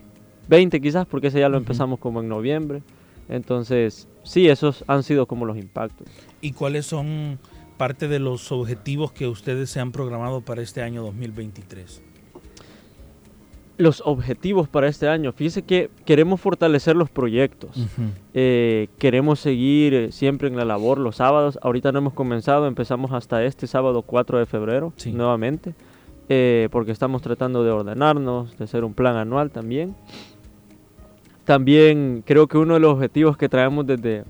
20 0.47 0.81
quizás, 0.81 1.05
porque 1.05 1.27
ese 1.27 1.39
ya 1.39 1.47
lo 1.47 1.57
empezamos 1.57 1.99
como 1.99 2.21
en 2.21 2.27
noviembre. 2.27 2.81
Entonces, 3.29 4.07
sí, 4.23 4.49
esos 4.49 4.83
han 4.87 5.03
sido 5.03 5.27
como 5.27 5.45
los 5.45 5.57
impactos. 5.57 6.07
¿Y 6.41 6.53
cuáles 6.53 6.87
son 6.87 7.39
parte 7.77 8.07
de 8.07 8.17
los 8.17 8.51
objetivos 8.51 9.11
que 9.11 9.27
ustedes 9.27 9.69
se 9.69 9.79
han 9.79 9.91
programado 9.91 10.41
para 10.41 10.63
este 10.63 10.81
año 10.81 11.03
2023? 11.03 12.01
Los 13.79 14.03
objetivos 14.05 14.67
para 14.67 14.89
este 14.89 15.07
año. 15.07 15.31
Fíjese 15.31 15.61
que 15.61 15.89
queremos 16.03 16.41
fortalecer 16.41 16.97
los 16.97 17.09
proyectos. 17.09 17.87
Eh, 18.33 18.89
queremos 18.99 19.39
seguir 19.39 19.93
eh, 19.93 20.11
siempre 20.11 20.49
en 20.49 20.57
la 20.57 20.65
labor 20.65 20.99
los 20.99 21.15
sábados. 21.15 21.57
Ahorita 21.61 21.93
no 21.93 21.99
hemos 21.99 22.13
comenzado, 22.13 22.67
empezamos 22.67 23.13
hasta 23.13 23.43
este 23.45 23.67
sábado 23.67 24.01
4 24.01 24.37
de 24.39 24.45
febrero 24.45 24.91
nuevamente, 25.13 25.75
eh, 26.27 26.67
porque 26.71 26.91
estamos 26.91 27.21
tratando 27.21 27.63
de 27.63 27.71
ordenarnos, 27.71 28.57
de 28.57 28.65
hacer 28.65 28.83
un 28.83 28.93
plan 28.93 29.15
anual 29.15 29.49
también. 29.49 29.95
También 31.45 32.21
creo 32.25 32.47
que 32.47 32.57
uno 32.57 32.73
de 32.73 32.81
los 32.81 32.93
objetivos 32.93 33.37
que 33.37 33.47
traemos 33.47 33.87
desde 33.87 34.25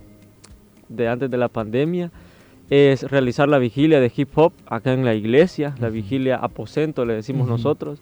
de 0.89 1.07
antes 1.07 1.29
de 1.29 1.37
la 1.37 1.47
pandemia 1.47 2.11
es 2.69 3.01
realizar 3.01 3.49
la 3.49 3.57
vigilia 3.57 3.99
de 3.99 4.11
hip 4.15 4.29
hop 4.35 4.53
acá 4.67 4.93
en 4.93 5.05
la 5.05 5.15
iglesia, 5.15 5.73
la 5.79 5.89
vigilia 5.89 6.35
aposento 6.35 7.03
le 7.03 7.15
decimos 7.15 7.47
nosotros 7.47 7.99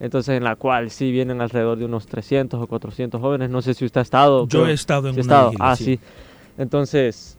entonces 0.00 0.36
en 0.36 0.44
la 0.44 0.56
cual 0.56 0.90
sí 0.90 1.10
vienen 1.10 1.40
alrededor 1.40 1.78
de 1.78 1.84
unos 1.84 2.06
300 2.06 2.60
o 2.60 2.66
400 2.66 3.20
jóvenes. 3.20 3.50
No 3.50 3.62
sé 3.62 3.74
si 3.74 3.84
usted 3.84 4.00
ha 4.00 4.02
estado. 4.02 4.46
Yo 4.48 4.66
he 4.66 4.72
estado 4.72 5.08
en 5.08 5.14
una 5.14 5.20
estado. 5.20 5.52
ah, 5.58 5.76
sí. 5.76 5.98
Entonces, 6.56 7.38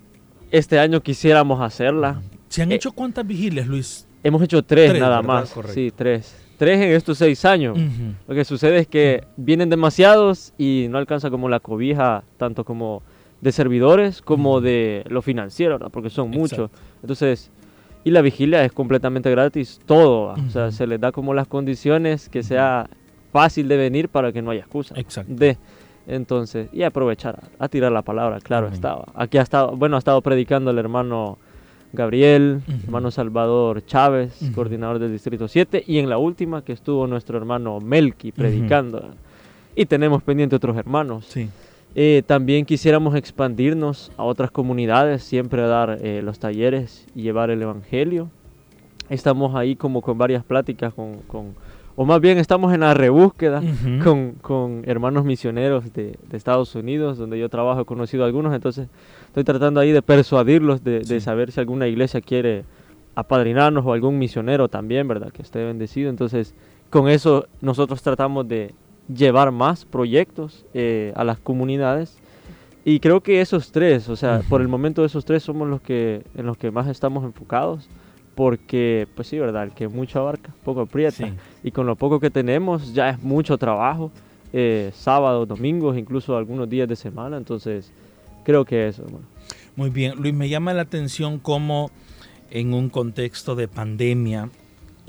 este 0.51 0.79
año 0.79 1.01
quisiéramos 1.01 1.61
hacerla. 1.61 2.21
¿Se 2.47 2.61
han 2.61 2.71
eh, 2.71 2.75
hecho 2.75 2.91
cuántas 2.91 3.25
vigilias, 3.25 3.67
Luis? 3.67 4.07
Hemos 4.23 4.41
hecho 4.41 4.63
tres, 4.63 4.99
nada 4.99 5.21
más. 5.21 5.55
Sí, 5.73 5.91
tres. 5.95 6.35
Tres 6.57 6.81
en 6.81 6.91
estos 6.91 7.17
seis 7.17 7.45
años. 7.45 7.77
Lo 8.27 8.35
que 8.35 8.43
sucede 8.43 8.79
es 8.79 8.87
que 8.87 9.23
vienen 9.37 9.69
demasiados 9.69 10.53
y 10.57 10.87
no 10.89 10.97
alcanza 10.97 11.29
como 11.29 11.47
la 11.47 11.61
cobija, 11.61 12.23
tanto 12.37 12.65
como 12.65 13.01
de 13.39 13.53
servidores 13.53 14.21
como 14.21 14.59
de 14.59 15.05
lo 15.07 15.21
financiero, 15.21 15.79
porque 15.91 16.09
son 16.09 16.29
muchos. 16.29 16.69
Entonces, 17.01 17.49
y 18.09 18.11
la 18.11 18.23
vigilia 18.23 18.65
es 18.65 18.71
completamente 18.71 19.29
gratis, 19.29 19.79
todo. 19.85 20.33
O 20.33 20.49
sea, 20.49 20.71
se 20.71 20.87
les 20.87 20.99
da 20.99 21.11
como 21.11 21.35
las 21.35 21.47
condiciones 21.47 22.27
que 22.27 22.41
sea 22.41 22.89
fácil 23.31 23.67
de 23.67 23.77
venir 23.77 24.09
para 24.09 24.31
que 24.31 24.41
no 24.41 24.49
haya 24.49 24.61
excusa. 24.61 24.95
Exacto. 24.97 25.31
De, 25.31 25.57
entonces, 26.07 26.69
y 26.73 26.81
aprovechar 26.81 27.39
a, 27.59 27.67
tirar 27.67 27.91
la 27.91 28.01
palabra, 28.01 28.39
claro, 28.39 28.67
estaba. 28.69 29.05
Aquí 29.13 29.37
ha 29.37 29.43
estado, 29.43 29.77
bueno, 29.77 29.95
ha 29.95 29.99
estado 29.99 30.23
predicando 30.23 30.71
el 30.71 30.79
hermano 30.79 31.37
Gabriel, 31.93 32.61
hermano 32.83 33.11
Salvador 33.11 33.85
Chávez, 33.85 34.39
coordinador 34.55 34.97
del 34.97 35.11
Distrito 35.11 35.47
7, 35.47 35.83
y 35.85 35.99
en 35.99 36.09
la 36.09 36.17
última 36.17 36.63
que 36.63 36.73
estuvo 36.73 37.05
nuestro 37.05 37.37
hermano 37.37 37.79
Melqui 37.79 38.31
predicando. 38.31 39.11
Y 39.75 39.85
tenemos 39.85 40.23
pendiente 40.23 40.55
otros 40.55 40.75
hermanos. 40.77 41.25
Sí. 41.27 41.47
Eh, 41.95 42.23
también 42.25 42.65
quisiéramos 42.65 43.15
expandirnos 43.15 44.11
a 44.17 44.23
otras 44.23 44.51
comunidades, 44.51 45.23
siempre 45.23 45.61
a 45.61 45.67
dar 45.67 45.97
eh, 46.01 46.21
los 46.23 46.39
talleres 46.39 47.07
y 47.15 47.23
llevar 47.23 47.49
el 47.49 47.61
Evangelio. 47.61 48.29
Estamos 49.09 49.55
ahí 49.55 49.75
como 49.75 50.01
con 50.01 50.17
varias 50.17 50.43
pláticas 50.43 50.93
con, 50.93 51.17
con 51.27 51.55
o 51.95 52.05
más 52.05 52.21
bien 52.21 52.37
estamos 52.37 52.73
en 52.73 52.79
la 52.81 52.93
rebúsqueda 52.93 53.61
con, 54.03 54.33
con, 54.41 54.83
hermanos 54.85 55.25
misioneros 55.25 55.91
de, 55.91 56.17
de, 56.29 56.37
Estados 56.37 56.73
Unidos, 56.75 57.17
donde 57.17 57.37
yo 57.37 57.49
trabajo, 57.49 57.81
he 57.81 57.85
conocido 57.85 58.23
a 58.23 58.27
algunos, 58.27 58.53
entonces 58.53 58.87
estoy 59.27 59.43
tratando 59.43 59.81
ahí 59.81 59.91
de 59.91 60.01
persuadirlos, 60.01 60.83
de, 60.83 60.99
de 60.99 61.19
saber 61.19 61.51
si 61.51 61.59
alguna 61.59 61.87
iglesia 61.87 62.21
quiere 62.21 62.63
apadrinarnos 63.15 63.85
o 63.85 63.91
algún 63.91 64.17
misionero 64.17 64.69
también, 64.69 65.07
¿verdad? 65.07 65.31
Que 65.31 65.41
esté 65.41 65.63
bendecido. 65.65 66.09
Entonces, 66.09 66.53
con 66.89 67.09
eso 67.09 67.47
nosotros 67.59 68.01
tratamos 68.01 68.47
de, 68.47 68.73
llevar 69.13 69.51
más 69.51 69.85
proyectos 69.85 70.65
eh, 70.73 71.13
a 71.15 71.23
las 71.23 71.39
comunidades. 71.39 72.17
Y 72.85 72.99
creo 72.99 73.21
que 73.21 73.41
esos 73.41 73.71
tres, 73.71 74.09
o 74.09 74.15
sea, 74.15 74.41
por 74.47 74.61
el 74.61 74.67
momento 74.67 75.03
esos 75.03 75.25
tres 75.25 75.43
somos 75.43 75.67
los 75.67 75.81
que 75.81 76.23
en 76.35 76.45
los 76.45 76.57
que 76.57 76.71
más 76.71 76.87
estamos 76.87 77.23
enfocados, 77.23 77.89
porque, 78.35 79.05
pues 79.15 79.27
sí, 79.27 79.37
verdad, 79.37 79.63
el 79.63 79.71
que 79.71 79.89
mucho 79.89 80.19
abarca, 80.19 80.53
poco 80.63 80.81
aprieta. 80.81 81.33
Y 81.61 81.71
con 81.71 81.85
lo 81.85 81.97
poco 81.97 82.21
que 82.21 82.29
tenemos 82.29 82.93
ya 82.93 83.09
es 83.09 83.21
mucho 83.21 83.57
trabajo, 83.57 84.11
eh, 84.53 84.91
sábados, 84.93 85.47
domingos, 85.47 85.97
incluso 85.97 86.37
algunos 86.37 86.69
días 86.69 86.87
de 86.87 86.95
semana, 86.95 87.35
entonces 87.35 87.91
creo 88.45 88.63
que 88.63 88.87
eso. 88.87 89.03
Muy 89.75 89.89
bien, 89.89 90.15
Luis, 90.17 90.33
me 90.33 90.47
llama 90.47 90.73
la 90.73 90.83
atención 90.83 91.37
cómo 91.37 91.91
en 92.49 92.73
un 92.73 92.89
contexto 92.89 93.55
de 93.55 93.67
pandemia, 93.67 94.49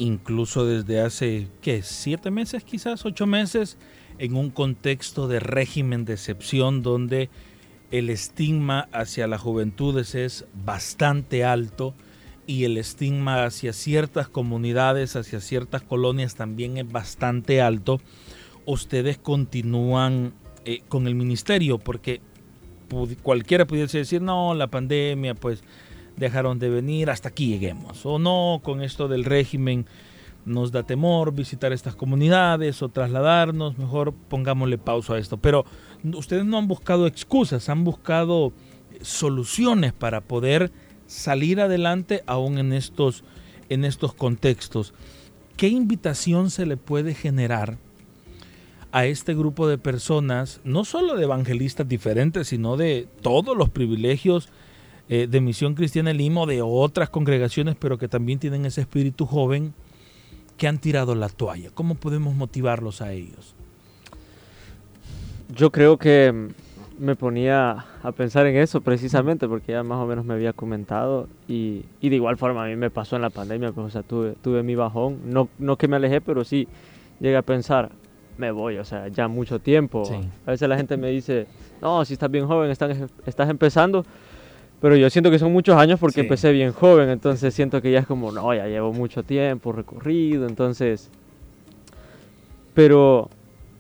incluso 0.01 0.67
desde 0.67 1.01
hace, 1.01 1.49
¿qué? 1.61 1.83
¿Siete 1.83 2.31
meses 2.31 2.65
quizás? 2.65 3.05
¿Ocho 3.05 3.27
meses? 3.27 3.77
En 4.19 4.35
un 4.35 4.51
contexto 4.51 5.29
de 5.29 5.41
régimen 5.41 6.05
de 6.05 6.15
excepción 6.15 6.83
donde 6.83 7.29
el 7.91 8.09
estigma 8.09 8.89
hacia 8.93 9.27
la 9.27 9.39
juventud 9.39 9.99
es 9.99 10.47
bastante 10.55 11.45
alto 11.45 11.95
y 12.47 12.65
el 12.65 12.79
estigma 12.79 13.45
hacia 13.45 13.73
ciertas 13.73 14.29
comunidades, 14.29 15.17
hacia 15.17 15.41
ciertas 15.41 15.83
colonias 15.83 16.35
también 16.35 16.79
es 16.79 16.91
bastante 16.91 17.61
alto, 17.61 18.01
ustedes 18.67 19.19
continúan 19.19 20.33
eh, 20.65 20.83
con 20.89 21.07
el 21.07 21.15
ministerio 21.15 21.79
porque 21.79 22.21
cualquiera 23.23 23.67
pudiese 23.67 23.99
decir, 23.99 24.21
no, 24.21 24.55
la 24.55 24.67
pandemia, 24.67 25.35
pues 25.35 25.63
dejaron 26.21 26.61
de 26.61 26.69
venir, 26.69 27.11
hasta 27.11 27.31
aquí 27.31 27.49
lleguemos. 27.49 28.07
O 28.07 28.21
no, 28.21 28.61
con 28.63 28.83
esto 28.83 29.09
del 29.09 29.25
régimen 29.25 29.87
nos 30.45 30.71
da 30.71 30.85
temor 30.85 31.35
visitar 31.35 31.73
estas 31.73 31.97
comunidades 31.97 32.83
o 32.83 32.89
trasladarnos, 32.89 33.79
mejor 33.79 34.15
pongámosle 34.29 34.79
pausa 34.79 35.15
a 35.15 35.19
esto. 35.19 35.39
Pero 35.39 35.65
ustedes 36.05 36.45
no 36.45 36.59
han 36.59 36.69
buscado 36.69 37.07
excusas, 37.07 37.69
han 37.69 37.85
buscado 37.85 38.53
soluciones 39.03 39.93
para 39.93 40.21
poder 40.21 40.71
salir 41.07 41.61
adelante 41.61 42.23
aún 42.27 42.59
en 42.59 42.73
estos, 42.73 43.25
en 43.69 43.85
estos 43.85 44.15
contextos. 44.15 44.95
¿Qué 45.57 45.69
invitación 45.69 46.51
se 46.51 46.67
le 46.67 46.77
puede 46.77 47.15
generar 47.15 47.79
a 48.93 49.07
este 49.07 49.35
grupo 49.35 49.69
de 49.69 49.79
personas, 49.79 50.61
no 50.65 50.85
solo 50.85 51.17
de 51.17 51.25
evangelistas 51.25 51.89
diferentes, 51.89 52.49
sino 52.49 52.77
de 52.77 53.09
todos 53.23 53.57
los 53.57 53.69
privilegios 53.69 54.49
eh, 55.13 55.27
de 55.27 55.41
Misión 55.41 55.75
Cristiana 55.75 56.13
Limo, 56.13 56.47
de 56.47 56.63
otras 56.63 57.11
congregaciones, 57.11 57.75
pero 57.77 57.99
que 57.99 58.07
también 58.07 58.39
tienen 58.39 58.65
ese 58.65 58.83
espíritu 58.83 59.27
joven, 59.27 59.75
que 60.57 60.69
han 60.69 60.79
tirado 60.79 61.17
la 61.17 61.29
toalla. 61.29 61.71
¿Cómo 61.75 61.97
podemos 61.97 62.37
motivarlos 62.37 63.03
a 63.03 63.13
ellos? 63.13 63.57
Yo 65.53 65.73
creo 65.73 65.99
que 65.99 66.53
me 67.01 67.17
ponía 67.17 67.87
a 68.05 68.13
pensar 68.13 68.47
en 68.47 68.57
eso 68.59 68.83
precisamente 68.83 69.49
porque 69.49 69.73
ya 69.73 69.83
más 69.83 69.99
o 69.99 70.07
menos 70.07 70.25
me 70.25 70.35
había 70.35 70.53
comentado 70.53 71.29
y, 71.49 71.87
y 72.01 72.09
de 72.09 72.15
igual 72.15 72.37
forma 72.37 72.65
a 72.65 72.69
mí 72.69 72.77
me 72.77 72.91
pasó 72.91 73.17
en 73.17 73.23
la 73.23 73.31
pandemia, 73.31 73.73
pues 73.73 73.87
o 73.89 73.91
sea, 73.91 74.05
tuve, 74.05 74.35
tuve 74.41 74.63
mi 74.63 74.77
bajón, 74.77 75.19
no, 75.25 75.49
no 75.59 75.77
que 75.77 75.89
me 75.89 75.97
alejé, 75.97 76.21
pero 76.21 76.45
sí 76.45 76.69
llegué 77.19 77.37
a 77.37 77.43
pensar, 77.43 77.91
me 78.39 78.53
voy, 78.53 78.77
o 78.77 78.85
sea, 78.85 79.09
ya 79.09 79.27
mucho 79.27 79.59
tiempo. 79.59 80.05
A 80.47 80.53
veces 80.53 80.69
la 80.69 80.77
gente 80.77 80.97
me 80.97 81.09
dice, 81.09 81.49
no, 81.83 82.05
si 82.05 82.13
estás 82.13 82.31
bien 82.31 82.47
joven, 82.47 82.71
estás, 82.71 82.97
estás 83.27 83.51
empezando, 83.51 84.05
pero 84.81 84.97
yo 84.97 85.11
siento 85.11 85.31
que 85.31 85.39
son 85.39 85.53
muchos 85.53 85.77
años 85.77 86.01
porque 86.01 86.21
empecé 86.21 86.53
bien 86.53 86.73
joven, 86.73 87.11
entonces 87.11 87.53
siento 87.53 87.83
que 87.83 87.93
ya 87.93 88.01
es 88.01 88.07
como, 88.07 88.33
no, 88.33 88.55
ya 88.55 88.67
llevo 88.67 88.93
mucho 88.93 89.23
tiempo 89.23 89.73
recorrido, 89.73 90.47
entonces... 90.47 91.11
Pero 92.73 93.29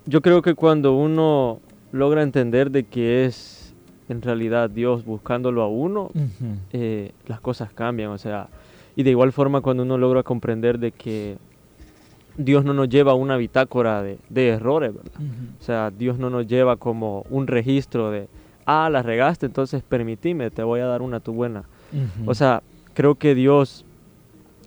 yo 0.04 0.20
creo 0.20 0.42
que 0.42 0.54
cuando 0.54 0.94
uno 0.94 1.60
logra 1.92 2.22
entender 2.22 2.70
de 2.70 2.84
que 2.84 3.24
es 3.24 3.72
en 4.08 4.20
realidad 4.20 4.68
Dios 4.68 5.04
buscándolo 5.04 5.62
a 5.62 5.68
uno, 5.68 6.10
eh, 6.72 7.12
las 7.26 7.40
cosas 7.40 7.72
cambian, 7.72 8.10
o 8.10 8.18
sea, 8.18 8.48
y 8.96 9.04
de 9.04 9.10
igual 9.10 9.32
forma 9.32 9.60
cuando 9.60 9.84
uno 9.84 9.96
logra 9.96 10.22
comprender 10.22 10.78
de 10.80 10.90
que 10.90 11.38
Dios 12.36 12.64
no 12.64 12.74
nos 12.74 12.88
lleva 12.88 13.12
a 13.12 13.14
una 13.14 13.36
bitácora 13.36 14.02
de, 14.02 14.18
errores, 14.34 14.94
¿verdad? 14.94 15.12
O 15.60 15.62
sea, 15.62 15.90
Dios 15.90 16.18
no 16.18 16.28
nos 16.28 16.46
lleva 16.46 16.76
como 16.76 17.24
un 17.30 17.46
registro 17.46 18.10
de, 18.10 18.28
ah, 18.70 18.90
la 18.90 19.02
regaste, 19.02 19.46
entonces 19.46 19.82
permitime, 19.82 20.50
te 20.50 20.62
voy 20.62 20.80
a 20.80 20.86
dar 20.86 21.02
una 21.02 21.20
tu 21.20 21.32
buena. 21.32 21.64
O 22.26 22.34
sea, 22.34 22.62
creo 22.94 23.16
que 23.16 23.34
Dios 23.34 23.84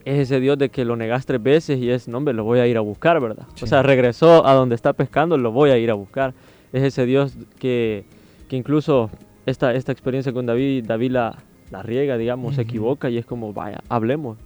es 0.06 0.20
ese 0.20 0.40
Dios 0.40 0.58
de 0.58 0.70
que 0.70 0.84
lo 0.84 0.96
negas 0.96 1.26
tres 1.26 1.42
veces 1.42 1.80
y 1.80 1.90
es, 1.90 2.08
no, 2.08 2.18
hombre, 2.18 2.34
lo 2.34 2.44
voy 2.44 2.60
a 2.60 2.68
ir 2.68 2.78
a 2.78 2.82
buscar, 2.82 3.20
¿verdad? 3.22 3.48
O 3.62 3.68
sea, 3.68 3.82
regresó 3.82 4.46
a 4.46 4.54
donde 4.54 4.76
está 4.76 4.94
pescando, 4.94 5.38
lo 5.38 5.52
voy 5.52 5.70
a 5.70 5.78
ir 5.78 5.90
a 5.90 5.94
buscar 5.94 6.34
es 6.74 6.84
ese 6.84 7.06
Dios 7.06 7.38
que, 7.60 8.04
que 8.50 8.58
incluso 8.58 9.12
esta, 9.46 9.74
esta 9.74 9.92
experiencia 9.92 10.34
con 10.34 10.46
David, 10.48 10.86
David 10.86 11.12
la, 11.12 11.38
la 11.72 11.84
riega, 11.84 12.18
digamos, 12.18 12.56
se 12.56 12.64
equivoca 12.64 13.10
y 13.10 13.18
es 13.18 13.26
como, 13.26 13.54
vaya, 13.54 13.82
hablemos. 13.88 14.38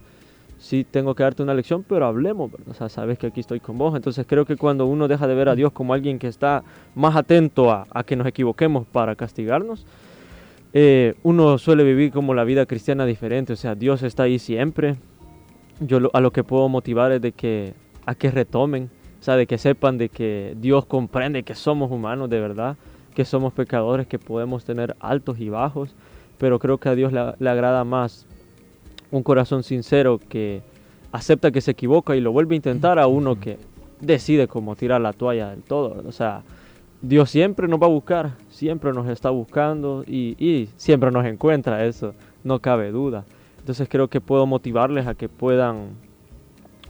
Sí, 0.58 0.84
tengo 0.84 1.14
que 1.14 1.22
darte 1.22 1.42
una 1.42 1.54
lección, 1.54 1.84
pero 1.88 2.06
hablemos, 2.06 2.50
o 2.68 2.74
sea, 2.74 2.88
sabes 2.88 3.18
que 3.18 3.28
aquí 3.28 3.40
estoy 3.40 3.60
con 3.60 3.78
vos. 3.78 3.94
Entonces 3.94 4.26
creo 4.28 4.44
que 4.44 4.56
cuando 4.56 4.86
uno 4.86 5.06
deja 5.06 5.26
de 5.26 5.34
ver 5.34 5.48
a 5.48 5.54
Dios 5.54 5.72
como 5.72 5.94
alguien 5.94 6.18
que 6.18 6.26
está 6.26 6.64
más 6.94 7.16
atento 7.16 7.70
a, 7.70 7.86
a 7.90 8.02
que 8.04 8.16
nos 8.16 8.26
equivoquemos 8.26 8.86
para 8.86 9.14
castigarnos, 9.14 9.86
eh, 10.72 11.14
uno 11.22 11.58
suele 11.58 11.84
vivir 11.84 12.12
como 12.12 12.34
la 12.34 12.44
vida 12.44 12.66
cristiana 12.66 13.06
diferente, 13.06 13.52
o 13.52 13.56
sea, 13.56 13.74
Dios 13.74 14.02
está 14.02 14.24
ahí 14.24 14.38
siempre. 14.38 14.96
Yo 15.80 16.10
a 16.12 16.20
lo 16.20 16.32
que 16.32 16.42
puedo 16.42 16.68
motivar 16.68 17.12
es 17.12 17.22
de 17.22 17.32
que 17.32 17.74
a 18.04 18.14
que 18.14 18.30
retomen 18.30 18.90
o 19.20 19.22
sea, 19.22 19.36
de 19.36 19.46
que 19.46 19.58
sepan 19.58 19.98
de 19.98 20.08
que 20.08 20.54
Dios 20.58 20.86
comprende 20.86 21.42
que 21.42 21.54
somos 21.54 21.90
humanos 21.90 22.30
de 22.30 22.40
verdad, 22.40 22.76
que 23.14 23.24
somos 23.24 23.52
pecadores, 23.52 24.06
que 24.06 24.18
podemos 24.18 24.64
tener 24.64 24.96
altos 25.00 25.40
y 25.40 25.48
bajos, 25.48 25.94
pero 26.38 26.58
creo 26.58 26.78
que 26.78 26.88
a 26.88 26.94
Dios 26.94 27.12
le, 27.12 27.50
agrada 27.50 27.82
más 27.84 28.26
un 29.10 29.22
corazón 29.22 29.62
sincero 29.62 30.20
que 30.28 30.62
acepta 31.12 31.50
que 31.50 31.60
se 31.60 31.72
equivoca 31.72 32.16
y 32.16 32.20
lo 32.20 32.32
vuelve 32.32 32.54
a 32.54 32.56
intentar 32.56 32.98
a 32.98 33.06
uno 33.06 33.40
que 33.40 33.58
decide 34.00 34.48
como 34.48 34.76
tirar 34.76 35.00
la 35.00 35.12
toalla 35.12 35.50
del 35.50 35.62
todo. 35.62 36.02
O 36.06 36.12
sea, 36.12 36.42
Dios 37.00 37.30
siempre 37.30 37.68
nos 37.68 37.80
va 37.80 37.86
a 37.86 37.90
buscar, 37.90 38.32
siempre 38.50 38.92
nos 38.92 39.08
está 39.08 39.30
buscando 39.30 40.04
y, 40.06 40.68
siempre 40.76 41.10
nos 41.10 41.24
encuentra, 41.26 41.84
eso 41.84 42.14
no 42.44 42.58
cabe 42.60 42.90
duda. 42.90 43.24
Entonces 43.58 43.88
creo 43.88 44.08
que 44.08 44.20
puedo 44.20 44.46
motivarles 44.46 45.06
a 45.06 45.14
que 45.14 45.28
puedan 45.28 45.90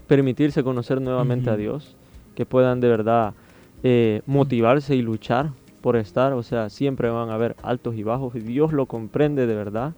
permitirse 0.07 0.63
conocer 0.63 1.01
nuevamente 1.01 1.51
a 1.51 1.57
Dios, 1.57 1.97
que 2.35 2.47
puedan 2.47 2.81
de 2.81 2.89
verdad 2.89 3.35
eh, 3.83 4.23
motivarse 4.27 4.97
y 4.97 5.03
luchar 5.03 5.51
por 5.81 5.97
estar, 5.97 6.33
o 6.33 6.43
sea, 6.43 6.71
siempre 6.71 7.11
van 7.11 7.31
a 7.31 7.35
haber 7.35 7.57
altos 7.63 7.95
y 7.95 8.03
bajos, 8.03 8.35
y 8.35 8.41
Dios 8.41 8.73
lo 8.73 8.87
comprende 8.87 9.47
de 9.47 9.55
verdad, 9.55 9.93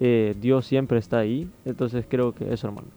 eh, 0.00 0.34
Dios 0.40 0.66
siempre 0.66 0.98
está 0.98 1.18
ahí, 1.18 1.48
entonces 1.64 2.04
creo 2.08 2.34
que 2.34 2.52
eso, 2.52 2.68
hermano. 2.68 2.88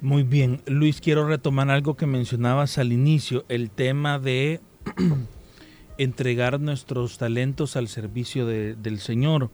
Muy 0.00 0.22
bien, 0.22 0.62
Luis, 0.66 1.00
quiero 1.00 1.26
retomar 1.28 1.70
algo 1.70 1.94
que 1.94 2.06
mencionabas 2.06 2.78
al 2.78 2.92
inicio, 2.92 3.44
el 3.48 3.70
tema 3.70 4.18
de 4.18 4.60
entregar 5.98 6.58
nuestros 6.58 7.18
talentos 7.18 7.76
al 7.76 7.88
servicio 7.88 8.46
del 8.46 8.98
Señor. 8.98 9.50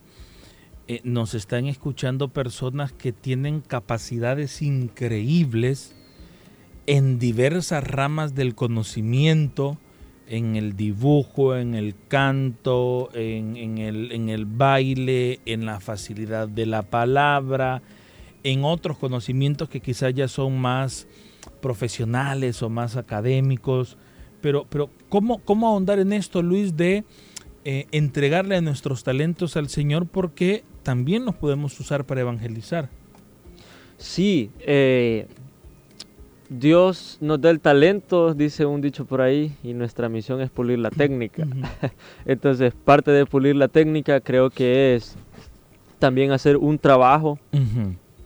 Eh, 0.87 1.01
nos 1.03 1.33
están 1.33 1.65
escuchando 1.65 2.29
personas 2.29 2.93
que 2.93 3.11
tienen 3.11 3.59
capacidades 3.59 4.61
increíbles 4.61 5.93
en 6.85 7.19
diversas 7.19 7.83
ramas 7.83 8.33
del 8.33 8.55
conocimiento, 8.55 9.77
en 10.27 10.55
el 10.55 10.75
dibujo, 10.75 11.55
en 11.55 11.75
el 11.75 11.95
canto, 12.07 13.09
en, 13.13 13.77
el, 13.77 14.45
baile, 14.45 15.39
en 15.45 15.65
la 15.65 15.79
facilidad 15.79 16.47
de 16.47 16.65
la 16.65 16.83
palabra, 16.83 17.81
en 18.43 18.63
otros 18.63 18.97
conocimientos 18.97 19.69
que 19.69 19.79
quizás 19.79 20.13
ya 20.13 20.27
son 20.27 20.59
más 20.59 21.07
profesionales 21.61 22.61
o 22.61 22.69
más 22.69 22.95
académicos. 22.95 23.97
Pero, 24.41 24.65
pero 24.69 24.89
¿cómo, 25.09 25.39
¿cómo 25.39 25.67
ahondar 25.67 25.99
en 25.99 26.13
esto, 26.13 26.41
Luis, 26.41 26.75
de 26.75 27.03
eh, 27.65 27.87
entregarle 27.91 28.61
nuestros 28.61 29.03
talentos 29.03 29.57
al 29.57 29.69
Señor 29.69 30.07
porque 30.07 30.63
también 30.83 31.25
los 31.25 31.35
podemos 31.35 31.79
usar 31.79 32.05
para 32.05 32.21
evangelizar? 32.21 32.89
Sí, 33.97 34.51
eh, 34.59 35.27
Dios 36.49 37.17
nos 37.19 37.41
da 37.41 37.49
el 37.49 37.59
talento, 37.59 38.33
dice 38.33 38.65
un 38.65 38.81
dicho 38.81 39.05
por 39.05 39.21
ahí, 39.21 39.53
y 39.63 39.73
nuestra 39.73 40.07
misión 40.07 40.41
es 40.41 40.49
pulir 40.49 40.79
la 40.79 40.89
técnica. 40.89 41.45
Entonces, 42.25 42.73
parte 42.73 43.11
de 43.11 43.25
pulir 43.25 43.55
la 43.55 43.67
técnica 43.67 44.21
creo 44.21 44.49
que 44.49 44.95
es 44.95 45.17
también 45.99 46.31
hacer 46.31 46.57
un 46.57 46.79
trabajo, 46.79 47.37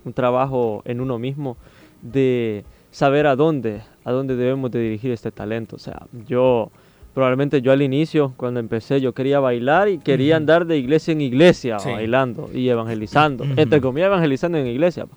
un 0.05 0.13
trabajo 0.13 0.81
en 0.85 1.01
uno 1.01 1.17
mismo 1.17 1.57
de 2.01 2.63
saber 2.91 3.25
a 3.25 3.35
dónde, 3.35 3.81
a 4.03 4.11
dónde 4.11 4.35
debemos 4.35 4.71
de 4.71 4.79
dirigir 4.79 5.11
este 5.11 5.31
talento. 5.31 5.75
O 5.75 5.79
sea, 5.79 6.05
yo 6.27 6.69
probablemente 7.13 7.61
yo 7.61 7.71
al 7.71 7.81
inicio, 7.81 8.33
cuando 8.37 8.59
empecé, 8.59 9.01
yo 9.01 9.13
quería 9.13 9.39
bailar 9.39 9.89
y 9.89 9.97
quería 9.97 10.37
andar 10.37 10.65
de 10.65 10.77
iglesia 10.77 11.11
en 11.13 11.21
iglesia 11.21 11.77
bailando 11.77 12.49
y 12.53 12.69
evangelizando, 12.69 13.45
entre 13.55 13.81
comillas 13.81 14.07
evangelizando 14.07 14.57
en 14.57 14.67
iglesia. 14.67 15.07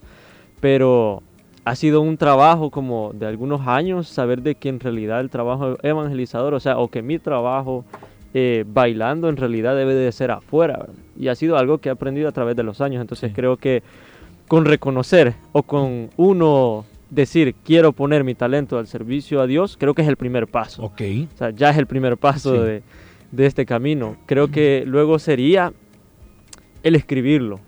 Pero 0.60 1.22
ha 1.64 1.76
sido 1.76 2.02
un 2.02 2.16
trabajo 2.16 2.70
como 2.70 3.12
de 3.14 3.26
algunos 3.26 3.66
años 3.66 4.08
saber 4.08 4.42
de 4.42 4.54
que 4.54 4.68
en 4.68 4.80
realidad 4.80 5.20
el 5.20 5.30
trabajo 5.30 5.78
evangelizador, 5.82 6.54
o 6.54 6.60
sea, 6.60 6.78
o 6.78 6.88
que 6.88 7.02
mi 7.02 7.18
trabajo 7.18 7.84
eh, 8.34 8.64
bailando 8.66 9.28
en 9.28 9.36
realidad 9.36 9.74
debe 9.74 9.94
de 9.94 10.12
ser 10.12 10.30
afuera. 10.30 10.86
Y 11.18 11.28
ha 11.28 11.34
sido 11.34 11.56
algo 11.56 11.78
que 11.78 11.88
he 11.88 11.92
aprendido 11.92 12.28
a 12.28 12.32
través 12.32 12.56
de 12.56 12.64
los 12.64 12.80
años. 12.80 13.00
Entonces 13.00 13.32
creo 13.34 13.56
que 13.56 13.82
con 14.46 14.66
reconocer 14.66 15.34
o 15.52 15.62
con 15.62 16.10
uno 16.16 16.84
decir 17.08 17.54
quiero 17.64 17.92
poner 17.92 18.24
mi 18.24 18.34
talento 18.34 18.76
al 18.76 18.86
servicio 18.86 19.40
a 19.40 19.46
Dios, 19.46 19.76
creo 19.78 19.94
que 19.94 20.02
es 20.02 20.08
el 20.08 20.16
primer 20.16 20.48
paso. 20.48 20.82
Ok. 20.82 21.00
O 21.34 21.38
sea, 21.38 21.50
ya 21.50 21.70
es 21.70 21.78
el 21.78 21.86
primer 21.86 22.18
paso 22.18 22.62
de, 22.62 22.82
de, 23.32 23.46
este 23.46 23.64
camino. 23.64 24.16
Creo 24.26 24.50
que 24.50 24.84
luego 24.86 25.18
sería 25.18 25.72
el 26.82 26.94
escribirlo. 26.94 27.60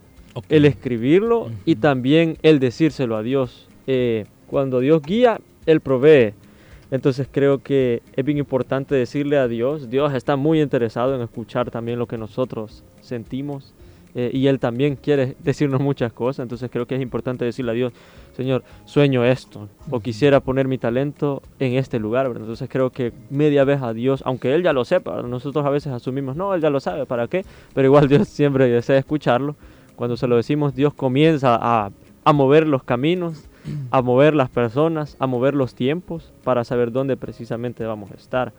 El 0.51 0.67
escribirlo 0.67 1.51
y 1.65 1.77
también 1.77 2.37
el 2.43 2.59
decírselo 2.59 3.17
a 3.17 3.23
Dios 3.23 3.66
eh, 3.87 4.27
cuando 4.47 4.81
Dios 4.81 5.03
guía, 5.03 5.41
Él 5.67 5.81
provee. 5.81 6.35
Entonces 6.91 7.29
creo 7.31 7.59
que 7.63 8.03
es 8.15 8.25
bien 8.25 8.39
importante 8.39 8.95
decirle 8.95 9.39
a 9.39 9.49
Dios, 9.49 9.91
Dios 9.91 10.15
está 10.15 10.37
muy 10.37 10.61
interesado 10.61 11.15
en 11.15 11.23
escuchar 11.23 11.71
también 11.71 11.99
lo 11.99 12.07
que 12.07 12.17
nosotros 12.17 12.85
sentimos 13.01 13.75
eh, 14.15 14.31
y 14.33 14.47
Él 14.47 14.61
también 14.61 14.97
quiere 14.97 15.37
decirnos 15.41 15.81
muchas 15.81 16.11
cosas, 16.11 16.45
entonces 16.45 16.71
creo 16.71 16.87
que 16.87 16.95
es 16.95 17.03
importante 17.03 17.45
decirle 17.45 17.73
a 17.73 17.75
Dios, 17.75 17.93
Señor, 18.35 18.63
sueño 18.87 19.25
esto 19.25 19.69
o 19.91 20.01
quisiera 20.01 20.41
poner 20.41 20.69
mi 20.69 20.79
talento 20.79 21.43
en 21.59 21.75
este 21.75 21.99
lugar, 21.99 22.27
entonces 22.35 22.67
creo 22.71 22.89
que 22.89 23.13
media 23.29 23.65
vez 23.65 23.83
a 23.83 23.93
Dios, 23.93 24.23
aunque 24.25 24.55
Él 24.55 24.63
ya 24.63 24.73
lo 24.73 24.87
sepa, 24.87 25.21
nosotros 25.21 25.67
a 25.67 25.71
veces 25.71 25.93
asumimos, 25.93 26.35
no, 26.35 26.55
Él 26.55 26.63
ya 26.63 26.71
lo 26.71 26.81
sabe, 26.81 27.05
¿para 27.05 27.27
qué? 27.27 27.45
Pero 27.75 27.89
igual 27.89 28.09
Dios 28.09 28.27
siempre 28.29 28.69
desea 28.69 28.97
escucharlo, 28.97 29.55
cuando 29.97 30.17
se 30.17 30.27
lo 30.27 30.37
decimos, 30.37 30.75
Dios 30.75 30.95
comienza 30.95 31.59
a, 31.61 31.91
a 32.25 32.33
mover 32.33 32.67
los 32.67 32.85
caminos, 32.85 33.51
a 33.91 34.03
mover 34.03 34.35
las 34.35 34.51
personas, 34.51 35.17
a 35.19 35.27
mover 35.27 35.55
los 35.55 35.75
tiempos 35.75 36.33
para 36.45 36.65
saber 36.65 36.93
dónde 36.93 37.17
precisamente 37.17 37.85
vamos 37.85 38.11
a 38.11 38.15
estar. 38.15 38.53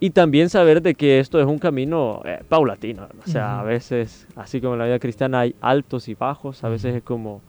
Y 0.00 0.10
también 0.10 0.50
saber 0.50 0.82
de 0.82 0.94
que 0.94 1.20
esto 1.20 1.40
es 1.40 1.46
un 1.46 1.58
camino 1.58 2.20
eh, 2.24 2.42
paulatino. 2.48 3.08
O 3.24 3.30
sea, 3.30 3.60
a 3.60 3.62
veces, 3.62 4.26
así 4.36 4.60
como 4.60 4.74
en 4.74 4.80
la 4.80 4.86
vida 4.86 4.98
cristiana 4.98 5.40
hay 5.40 5.54
altos 5.60 6.08
y 6.08 6.14
bajos, 6.14 6.62
a 6.64 6.68
veces 6.68 6.96
es 6.96 7.02
como 7.02 7.40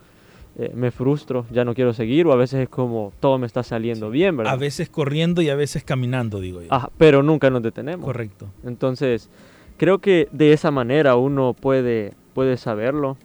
eh, 0.58 0.72
me 0.74 0.90
frustro, 0.92 1.46
ya 1.52 1.66
no 1.66 1.74
quiero 1.74 1.92
seguir, 1.92 2.26
o 2.28 2.32
a 2.32 2.38
veces 2.38 2.62
es 2.62 2.70
como 2.70 3.12
todo 3.20 3.38
me 3.38 3.46
está 3.46 3.62
saliendo 3.62 4.10
bien, 4.10 4.38
¿verdad? 4.38 4.54
A 4.54 4.56
veces 4.56 4.88
corriendo 4.88 5.42
y 5.42 5.50
a 5.50 5.56
veces 5.56 5.84
caminando, 5.84 6.40
digo 6.40 6.62
yo. 6.62 6.70
pero 6.98 7.24
nunca 7.24 7.50
nos 7.50 7.62
detenemos. 7.62 8.06
Correcto. 8.06 8.48
Entonces, 8.64 9.30
creo 9.76 10.00
que 10.00 10.30
de 10.32 10.54
esa 10.54 10.72
manera 10.72 11.18
uno 11.18 11.54
puede, 11.54 12.14
puede 12.34 12.56
saberlo 12.56 13.18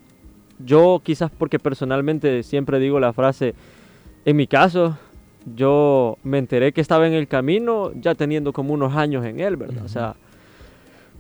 yo 0.64 1.00
quizás 1.02 1.30
porque 1.30 1.58
personalmente 1.58 2.42
siempre 2.42 2.78
digo 2.78 3.00
la 3.00 3.12
frase, 3.12 3.54
en 4.24 4.36
mi 4.36 4.46
caso, 4.46 4.98
yo 5.56 6.18
me 6.22 6.38
enteré 6.38 6.72
que 6.72 6.80
estaba 6.80 7.06
en 7.06 7.14
el 7.14 7.28
camino 7.28 7.92
ya 7.94 8.14
teniendo 8.14 8.52
como 8.52 8.74
unos 8.74 8.94
años 8.94 9.24
en 9.24 9.40
él, 9.40 9.56
¿verdad? 9.56 9.84
O 9.84 9.88
sea, 9.88 10.14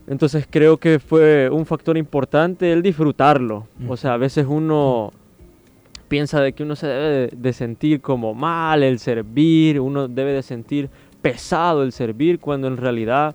entonces 0.06 0.46
creo 0.48 0.76
que 0.76 0.98
fue 0.98 1.48
un 1.50 1.66
factor 1.66 1.96
importante 1.96 2.72
el 2.72 2.82
disfrutarlo. 2.82 3.66
O 3.88 3.96
sea, 3.96 4.14
a 4.14 4.16
veces 4.16 4.46
uno 4.48 5.12
piensa 6.08 6.40
de 6.40 6.52
que 6.52 6.64
uno 6.64 6.74
se 6.74 6.88
debe 6.88 7.30
de 7.34 7.52
sentir 7.52 8.00
como 8.00 8.34
mal 8.34 8.82
el 8.82 8.98
servir, 8.98 9.80
uno 9.80 10.08
debe 10.08 10.32
de 10.32 10.42
sentir 10.42 10.90
pesado 11.22 11.82
el 11.82 11.92
servir, 11.92 12.40
cuando 12.40 12.66
en 12.66 12.76
realidad 12.76 13.34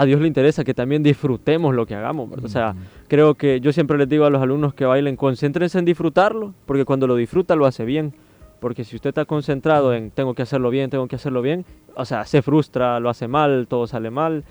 a 0.00 0.06
Dios 0.06 0.18
le 0.18 0.26
interesa 0.26 0.64
que 0.64 0.72
también 0.72 1.02
disfrutemos 1.02 1.74
lo 1.74 1.84
que 1.84 1.94
hagamos. 1.94 2.30
O 2.42 2.48
sea, 2.48 2.74
creo 3.06 3.34
que 3.34 3.60
yo 3.60 3.70
siempre 3.70 3.98
les 3.98 4.08
digo 4.08 4.24
a 4.24 4.30
los 4.30 4.40
alumnos 4.40 4.72
que 4.72 4.86
bailen, 4.86 5.14
concéntrense 5.14 5.78
en 5.78 5.84
disfrutarlo, 5.84 6.54
porque 6.64 6.86
cuando 6.86 7.06
lo 7.06 7.16
disfruta 7.16 7.54
lo 7.54 7.66
hace 7.66 7.84
bien. 7.84 8.14
Porque 8.60 8.84
si 8.84 8.96
usted 8.96 9.10
está 9.10 9.26
concentrado 9.26 9.92
en 9.92 10.10
tengo 10.10 10.32
que 10.32 10.40
hacerlo 10.40 10.70
bien, 10.70 10.88
tengo 10.88 11.06
que 11.06 11.16
hacerlo 11.16 11.42
bien, 11.42 11.66
o 11.94 12.06
sea, 12.06 12.24
se 12.24 12.40
frustra, 12.40 12.98
lo 12.98 13.10
hace 13.10 13.28
mal, 13.28 13.66
todo 13.68 13.86
sale 13.86 14.10
mal 14.10 14.42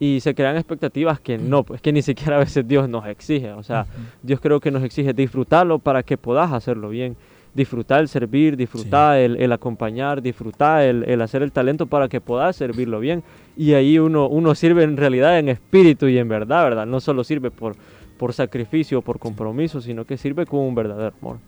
y 0.00 0.18
se 0.18 0.34
crean 0.34 0.56
expectativas 0.56 1.20
que 1.20 1.38
no, 1.38 1.62
pues 1.62 1.80
que 1.80 1.92
ni 1.92 2.02
siquiera 2.02 2.36
a 2.36 2.40
veces 2.40 2.66
Dios 2.66 2.88
nos 2.88 3.06
exige. 3.06 3.52
O 3.52 3.62
sea, 3.62 3.86
Dios 4.24 4.40
creo 4.40 4.58
que 4.58 4.72
nos 4.72 4.82
exige 4.82 5.12
disfrutarlo 5.12 5.78
para 5.78 6.02
que 6.02 6.18
puedas 6.18 6.52
hacerlo 6.52 6.88
bien. 6.88 7.16
Disfrutar 7.56 8.02
el 8.02 8.08
servir, 8.08 8.56
disfrutar 8.56 9.18
el, 9.18 9.52
acompañar, 9.52 10.20
disfrutar 10.20 10.82
el, 10.82 11.20
hacer 11.22 11.42
el 11.42 11.50
talento 11.50 11.86
para 11.86 12.08
que 12.08 12.20
puedas 12.20 12.54
servirlo 12.54 13.00
bien. 13.00 13.24
Y 13.56 13.72
ahí 13.72 13.98
uno, 13.98 14.28
uno 14.28 14.54
sirve 14.54 14.84
en 14.84 14.96
realidad 14.96 15.38
en 15.38 15.48
espíritu 15.48 16.06
y 16.06 16.18
en 16.18 16.28
verdad, 16.28 16.64
¿verdad? 16.64 16.86
No 16.86 17.00
solo 17.00 17.24
sirve 17.24 17.50
por, 17.50 17.74
por 18.18 18.34
sacrificio, 18.34 19.00
por 19.02 19.18
compromiso, 19.18 19.80
sino 19.80 20.04
que 20.04 20.18
sirve 20.18 20.44
con 20.44 20.60
un 20.60 20.74
verdadero 20.74 21.14
amor. 21.20 21.38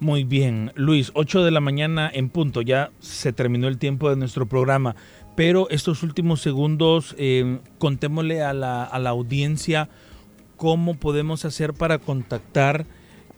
Muy 0.00 0.22
bien, 0.22 0.70
Luis, 0.76 1.10
8 1.14 1.42
de 1.42 1.50
la 1.50 1.60
mañana 1.60 2.08
en 2.12 2.28
punto, 2.28 2.62
ya 2.62 2.92
se 3.00 3.32
terminó 3.32 3.66
el 3.66 3.78
tiempo 3.78 4.08
de 4.08 4.14
nuestro 4.14 4.46
programa, 4.46 4.94
pero 5.34 5.68
estos 5.70 6.04
últimos 6.04 6.40
segundos, 6.40 7.16
eh, 7.18 7.58
contémosle 7.78 8.42
a 8.42 8.52
la, 8.52 8.84
a 8.84 8.98
la, 9.00 9.10
audiencia 9.10 9.88
cómo 10.56 10.94
podemos 10.94 11.44
hacer 11.44 11.74
para 11.74 11.98
contactar, 11.98 12.86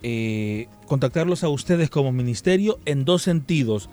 eh, 0.03 0.67
contactarlos 0.87 1.45
a 1.45 1.49
ustedes 1.49 1.91
como 1.91 2.13
ministerio 2.13 2.79
en 2.87 3.05
dos 3.05 3.23
sentidos, 3.23 3.91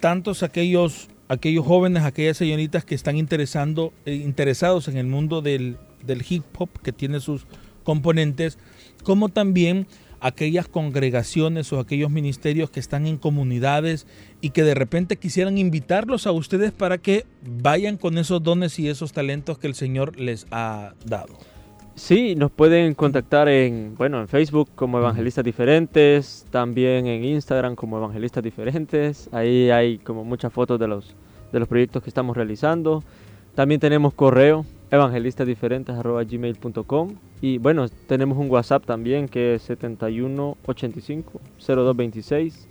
tantos 0.00 0.42
aquellos, 0.42 1.08
aquellos 1.28 1.66
jóvenes, 1.66 2.04
aquellas 2.04 2.36
señoritas 2.36 2.84
que 2.84 2.94
están 2.94 3.16
interesando, 3.16 3.92
eh, 4.04 4.14
interesados 4.14 4.88
en 4.88 4.96
el 4.96 5.06
mundo 5.06 5.42
del, 5.42 5.76
del 6.04 6.24
hip 6.28 6.44
hop, 6.58 6.70
que 6.82 6.92
tiene 6.92 7.20
sus 7.20 7.46
componentes, 7.84 8.58
como 9.02 9.28
también 9.28 9.86
aquellas 10.20 10.68
congregaciones 10.68 11.72
o 11.72 11.78
aquellos 11.78 12.10
ministerios 12.10 12.70
que 12.70 12.80
están 12.80 13.06
en 13.06 13.18
comunidades 13.18 14.06
y 14.40 14.50
que 14.50 14.64
de 14.64 14.74
repente 14.74 15.16
quisieran 15.16 15.58
invitarlos 15.58 16.26
a 16.26 16.32
ustedes 16.32 16.72
para 16.72 16.98
que 16.98 17.26
vayan 17.42 17.96
con 17.96 18.18
esos 18.18 18.42
dones 18.42 18.78
y 18.78 18.88
esos 18.88 19.12
talentos 19.12 19.58
que 19.58 19.66
el 19.66 19.74
Señor 19.74 20.18
les 20.18 20.46
ha 20.50 20.94
dado. 21.04 21.38
Sí, 21.96 22.36
nos 22.36 22.50
pueden 22.50 22.94
contactar 22.94 23.48
en, 23.48 23.94
bueno, 23.96 24.20
en 24.20 24.28
Facebook 24.28 24.68
como 24.74 24.98
Evangelistas 24.98 25.42
Diferentes, 25.42 26.44
también 26.50 27.06
en 27.06 27.24
Instagram 27.24 27.74
como 27.74 27.96
Evangelistas 27.96 28.44
Diferentes. 28.44 29.30
Ahí 29.32 29.70
hay 29.70 29.96
como 29.96 30.22
muchas 30.22 30.52
fotos 30.52 30.78
de 30.78 30.88
los, 30.88 31.14
de 31.52 31.58
los 31.58 31.66
proyectos 31.66 32.02
que 32.02 32.10
estamos 32.10 32.36
realizando. 32.36 33.02
También 33.54 33.80
tenemos 33.80 34.12
correo 34.12 34.66
evangelistasdiferentes.gmail.com 34.90 37.14
y 37.40 37.56
bueno, 37.56 37.88
tenemos 38.06 38.36
un 38.36 38.50
WhatsApp 38.50 38.84
también 38.84 39.26
que 39.26 39.54
es 39.54 39.70
7185-0226, 39.70 42.66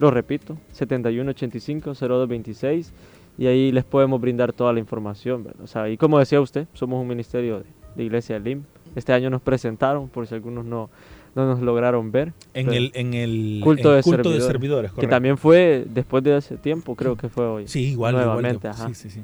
lo 0.00 0.10
repito, 0.10 0.56
7185-0226 0.76 2.90
y 3.38 3.46
ahí 3.46 3.70
les 3.70 3.84
podemos 3.84 4.20
brindar 4.20 4.52
toda 4.52 4.72
la 4.72 4.80
información. 4.80 5.46
O 5.62 5.68
sea, 5.68 5.88
y 5.88 5.96
como 5.96 6.18
decía 6.18 6.40
usted, 6.40 6.66
somos 6.72 7.00
un 7.00 7.06
ministerio 7.06 7.60
de, 7.60 7.83
Iglesia 8.02 8.38
LIM. 8.38 8.64
Este 8.96 9.12
año 9.12 9.30
nos 9.30 9.42
presentaron, 9.42 10.08
por 10.08 10.26
si 10.26 10.34
algunos 10.34 10.64
no, 10.64 10.90
no 11.34 11.46
nos 11.46 11.60
lograron 11.60 12.12
ver. 12.12 12.32
En 12.54 12.72
el, 12.72 12.90
en 12.94 13.14
el 13.14 13.60
culto, 13.62 13.92
de, 13.92 14.02
servidores, 14.40 14.92
que 14.92 15.06
también 15.08 15.36
fue 15.36 15.84
después 15.88 16.22
de 16.22 16.36
ese 16.36 16.56
tiempo, 16.56 16.94
creo 16.94 17.16
que 17.16 17.28
fue 17.28 17.46
hoy. 17.46 17.68
Sí, 17.68 17.90
igual. 17.90 18.14
Nuevamente, 18.14 18.68
Sí, 18.72 18.94
sí, 18.94 19.10
sí. 19.10 19.20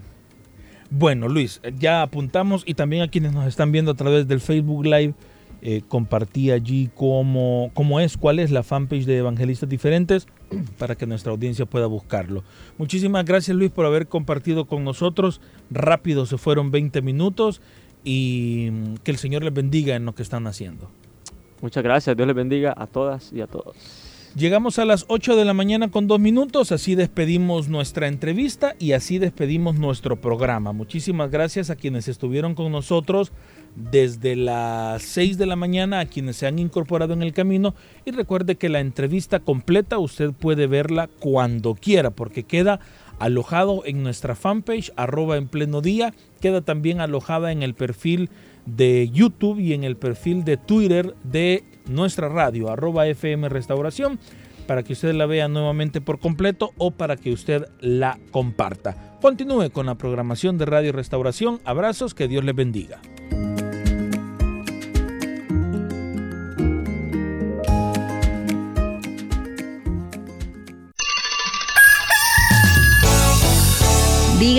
Bueno, 0.90 1.28
Luis, 1.28 1.60
ya 1.78 2.02
apuntamos 2.02 2.64
y 2.66 2.74
también 2.74 3.02
a 3.02 3.08
quienes 3.08 3.32
nos 3.32 3.46
están 3.46 3.70
viendo 3.70 3.92
a 3.92 3.94
través 3.94 4.26
del 4.26 4.40
Facebook 4.40 4.84
Live, 4.84 5.14
eh, 5.62 5.82
compartí 5.86 6.50
allí 6.50 6.90
cómo, 6.96 7.70
cómo 7.74 8.00
es, 8.00 8.16
cuál 8.16 8.40
es 8.40 8.50
la 8.50 8.64
fanpage 8.64 9.04
de 9.04 9.18
Evangelistas 9.18 9.68
Diferentes 9.68 10.26
para 10.78 10.96
que 10.96 11.06
nuestra 11.06 11.30
audiencia 11.30 11.64
pueda 11.64 11.86
buscarlo. 11.86 12.42
Muchísimas 12.76 13.24
gracias 13.24 13.56
Luis 13.56 13.70
por 13.70 13.86
haber 13.86 14.08
compartido 14.08 14.64
con 14.64 14.82
nosotros. 14.82 15.40
Rápido 15.70 16.26
se 16.26 16.38
fueron 16.38 16.72
20 16.72 17.02
minutos 17.02 17.60
y 18.04 18.68
mm, 18.70 18.94
que 19.04 19.10
el 19.10 19.16
Señor 19.16 19.42
les 19.44 19.52
bendiga 19.52 19.96
en 19.96 20.04
lo 20.04 20.14
que 20.14 20.22
están 20.22 20.46
haciendo. 20.46 20.90
Muchas 21.60 21.82
gracias, 21.82 22.16
Dios 22.16 22.26
les 22.26 22.36
bendiga 22.36 22.74
a 22.76 22.86
todas 22.86 23.32
y 23.32 23.40
a 23.40 23.46
todos. 23.46 23.76
Llegamos 24.36 24.78
a 24.78 24.84
las 24.84 25.06
8 25.08 25.34
de 25.34 25.44
la 25.44 25.54
mañana 25.54 25.90
con 25.90 26.06
dos 26.06 26.20
minutos, 26.20 26.70
así 26.70 26.94
despedimos 26.94 27.68
nuestra 27.68 28.06
entrevista 28.06 28.76
y 28.78 28.92
así 28.92 29.18
despedimos 29.18 29.74
nuestro 29.74 30.20
programa. 30.20 30.72
Muchísimas 30.72 31.32
gracias 31.32 31.68
a 31.68 31.74
quienes 31.74 32.06
estuvieron 32.06 32.54
con 32.54 32.70
nosotros 32.70 33.32
desde 33.74 34.36
las 34.36 35.02
6 35.02 35.36
de 35.36 35.46
la 35.46 35.56
mañana, 35.56 35.98
a 35.98 36.06
quienes 36.06 36.36
se 36.36 36.46
han 36.46 36.60
incorporado 36.60 37.12
en 37.12 37.22
el 37.22 37.32
camino 37.32 37.74
y 38.04 38.12
recuerde 38.12 38.54
que 38.54 38.68
la 38.68 38.78
entrevista 38.78 39.40
completa 39.40 39.98
usted 39.98 40.30
puede 40.30 40.68
verla 40.68 41.08
cuando 41.18 41.74
quiera 41.74 42.12
porque 42.12 42.44
queda 42.44 42.78
alojado 43.20 43.82
en 43.84 44.02
nuestra 44.02 44.34
fanpage 44.34 44.90
arroba 44.96 45.36
en 45.36 45.46
pleno 45.46 45.80
día, 45.80 46.12
queda 46.40 46.62
también 46.62 47.00
alojada 47.00 47.52
en 47.52 47.62
el 47.62 47.74
perfil 47.74 48.30
de 48.66 49.08
YouTube 49.12 49.60
y 49.60 49.74
en 49.74 49.84
el 49.84 49.96
perfil 49.96 50.44
de 50.44 50.56
Twitter 50.56 51.14
de 51.22 51.62
nuestra 51.86 52.28
radio, 52.28 52.70
arroba 52.70 53.06
FM 53.06 53.48
Restauración, 53.48 54.18
para 54.66 54.82
que 54.82 54.94
usted 54.94 55.14
la 55.14 55.26
vea 55.26 55.48
nuevamente 55.48 56.00
por 56.00 56.18
completo 56.18 56.72
o 56.78 56.90
para 56.92 57.16
que 57.16 57.32
usted 57.32 57.66
la 57.80 58.18
comparta. 58.30 59.18
Continúe 59.20 59.70
con 59.70 59.86
la 59.86 59.96
programación 59.96 60.58
de 60.58 60.66
Radio 60.66 60.92
Restauración. 60.92 61.60
Abrazos, 61.64 62.14
que 62.14 62.28
Dios 62.28 62.44
le 62.44 62.52
bendiga. 62.52 63.00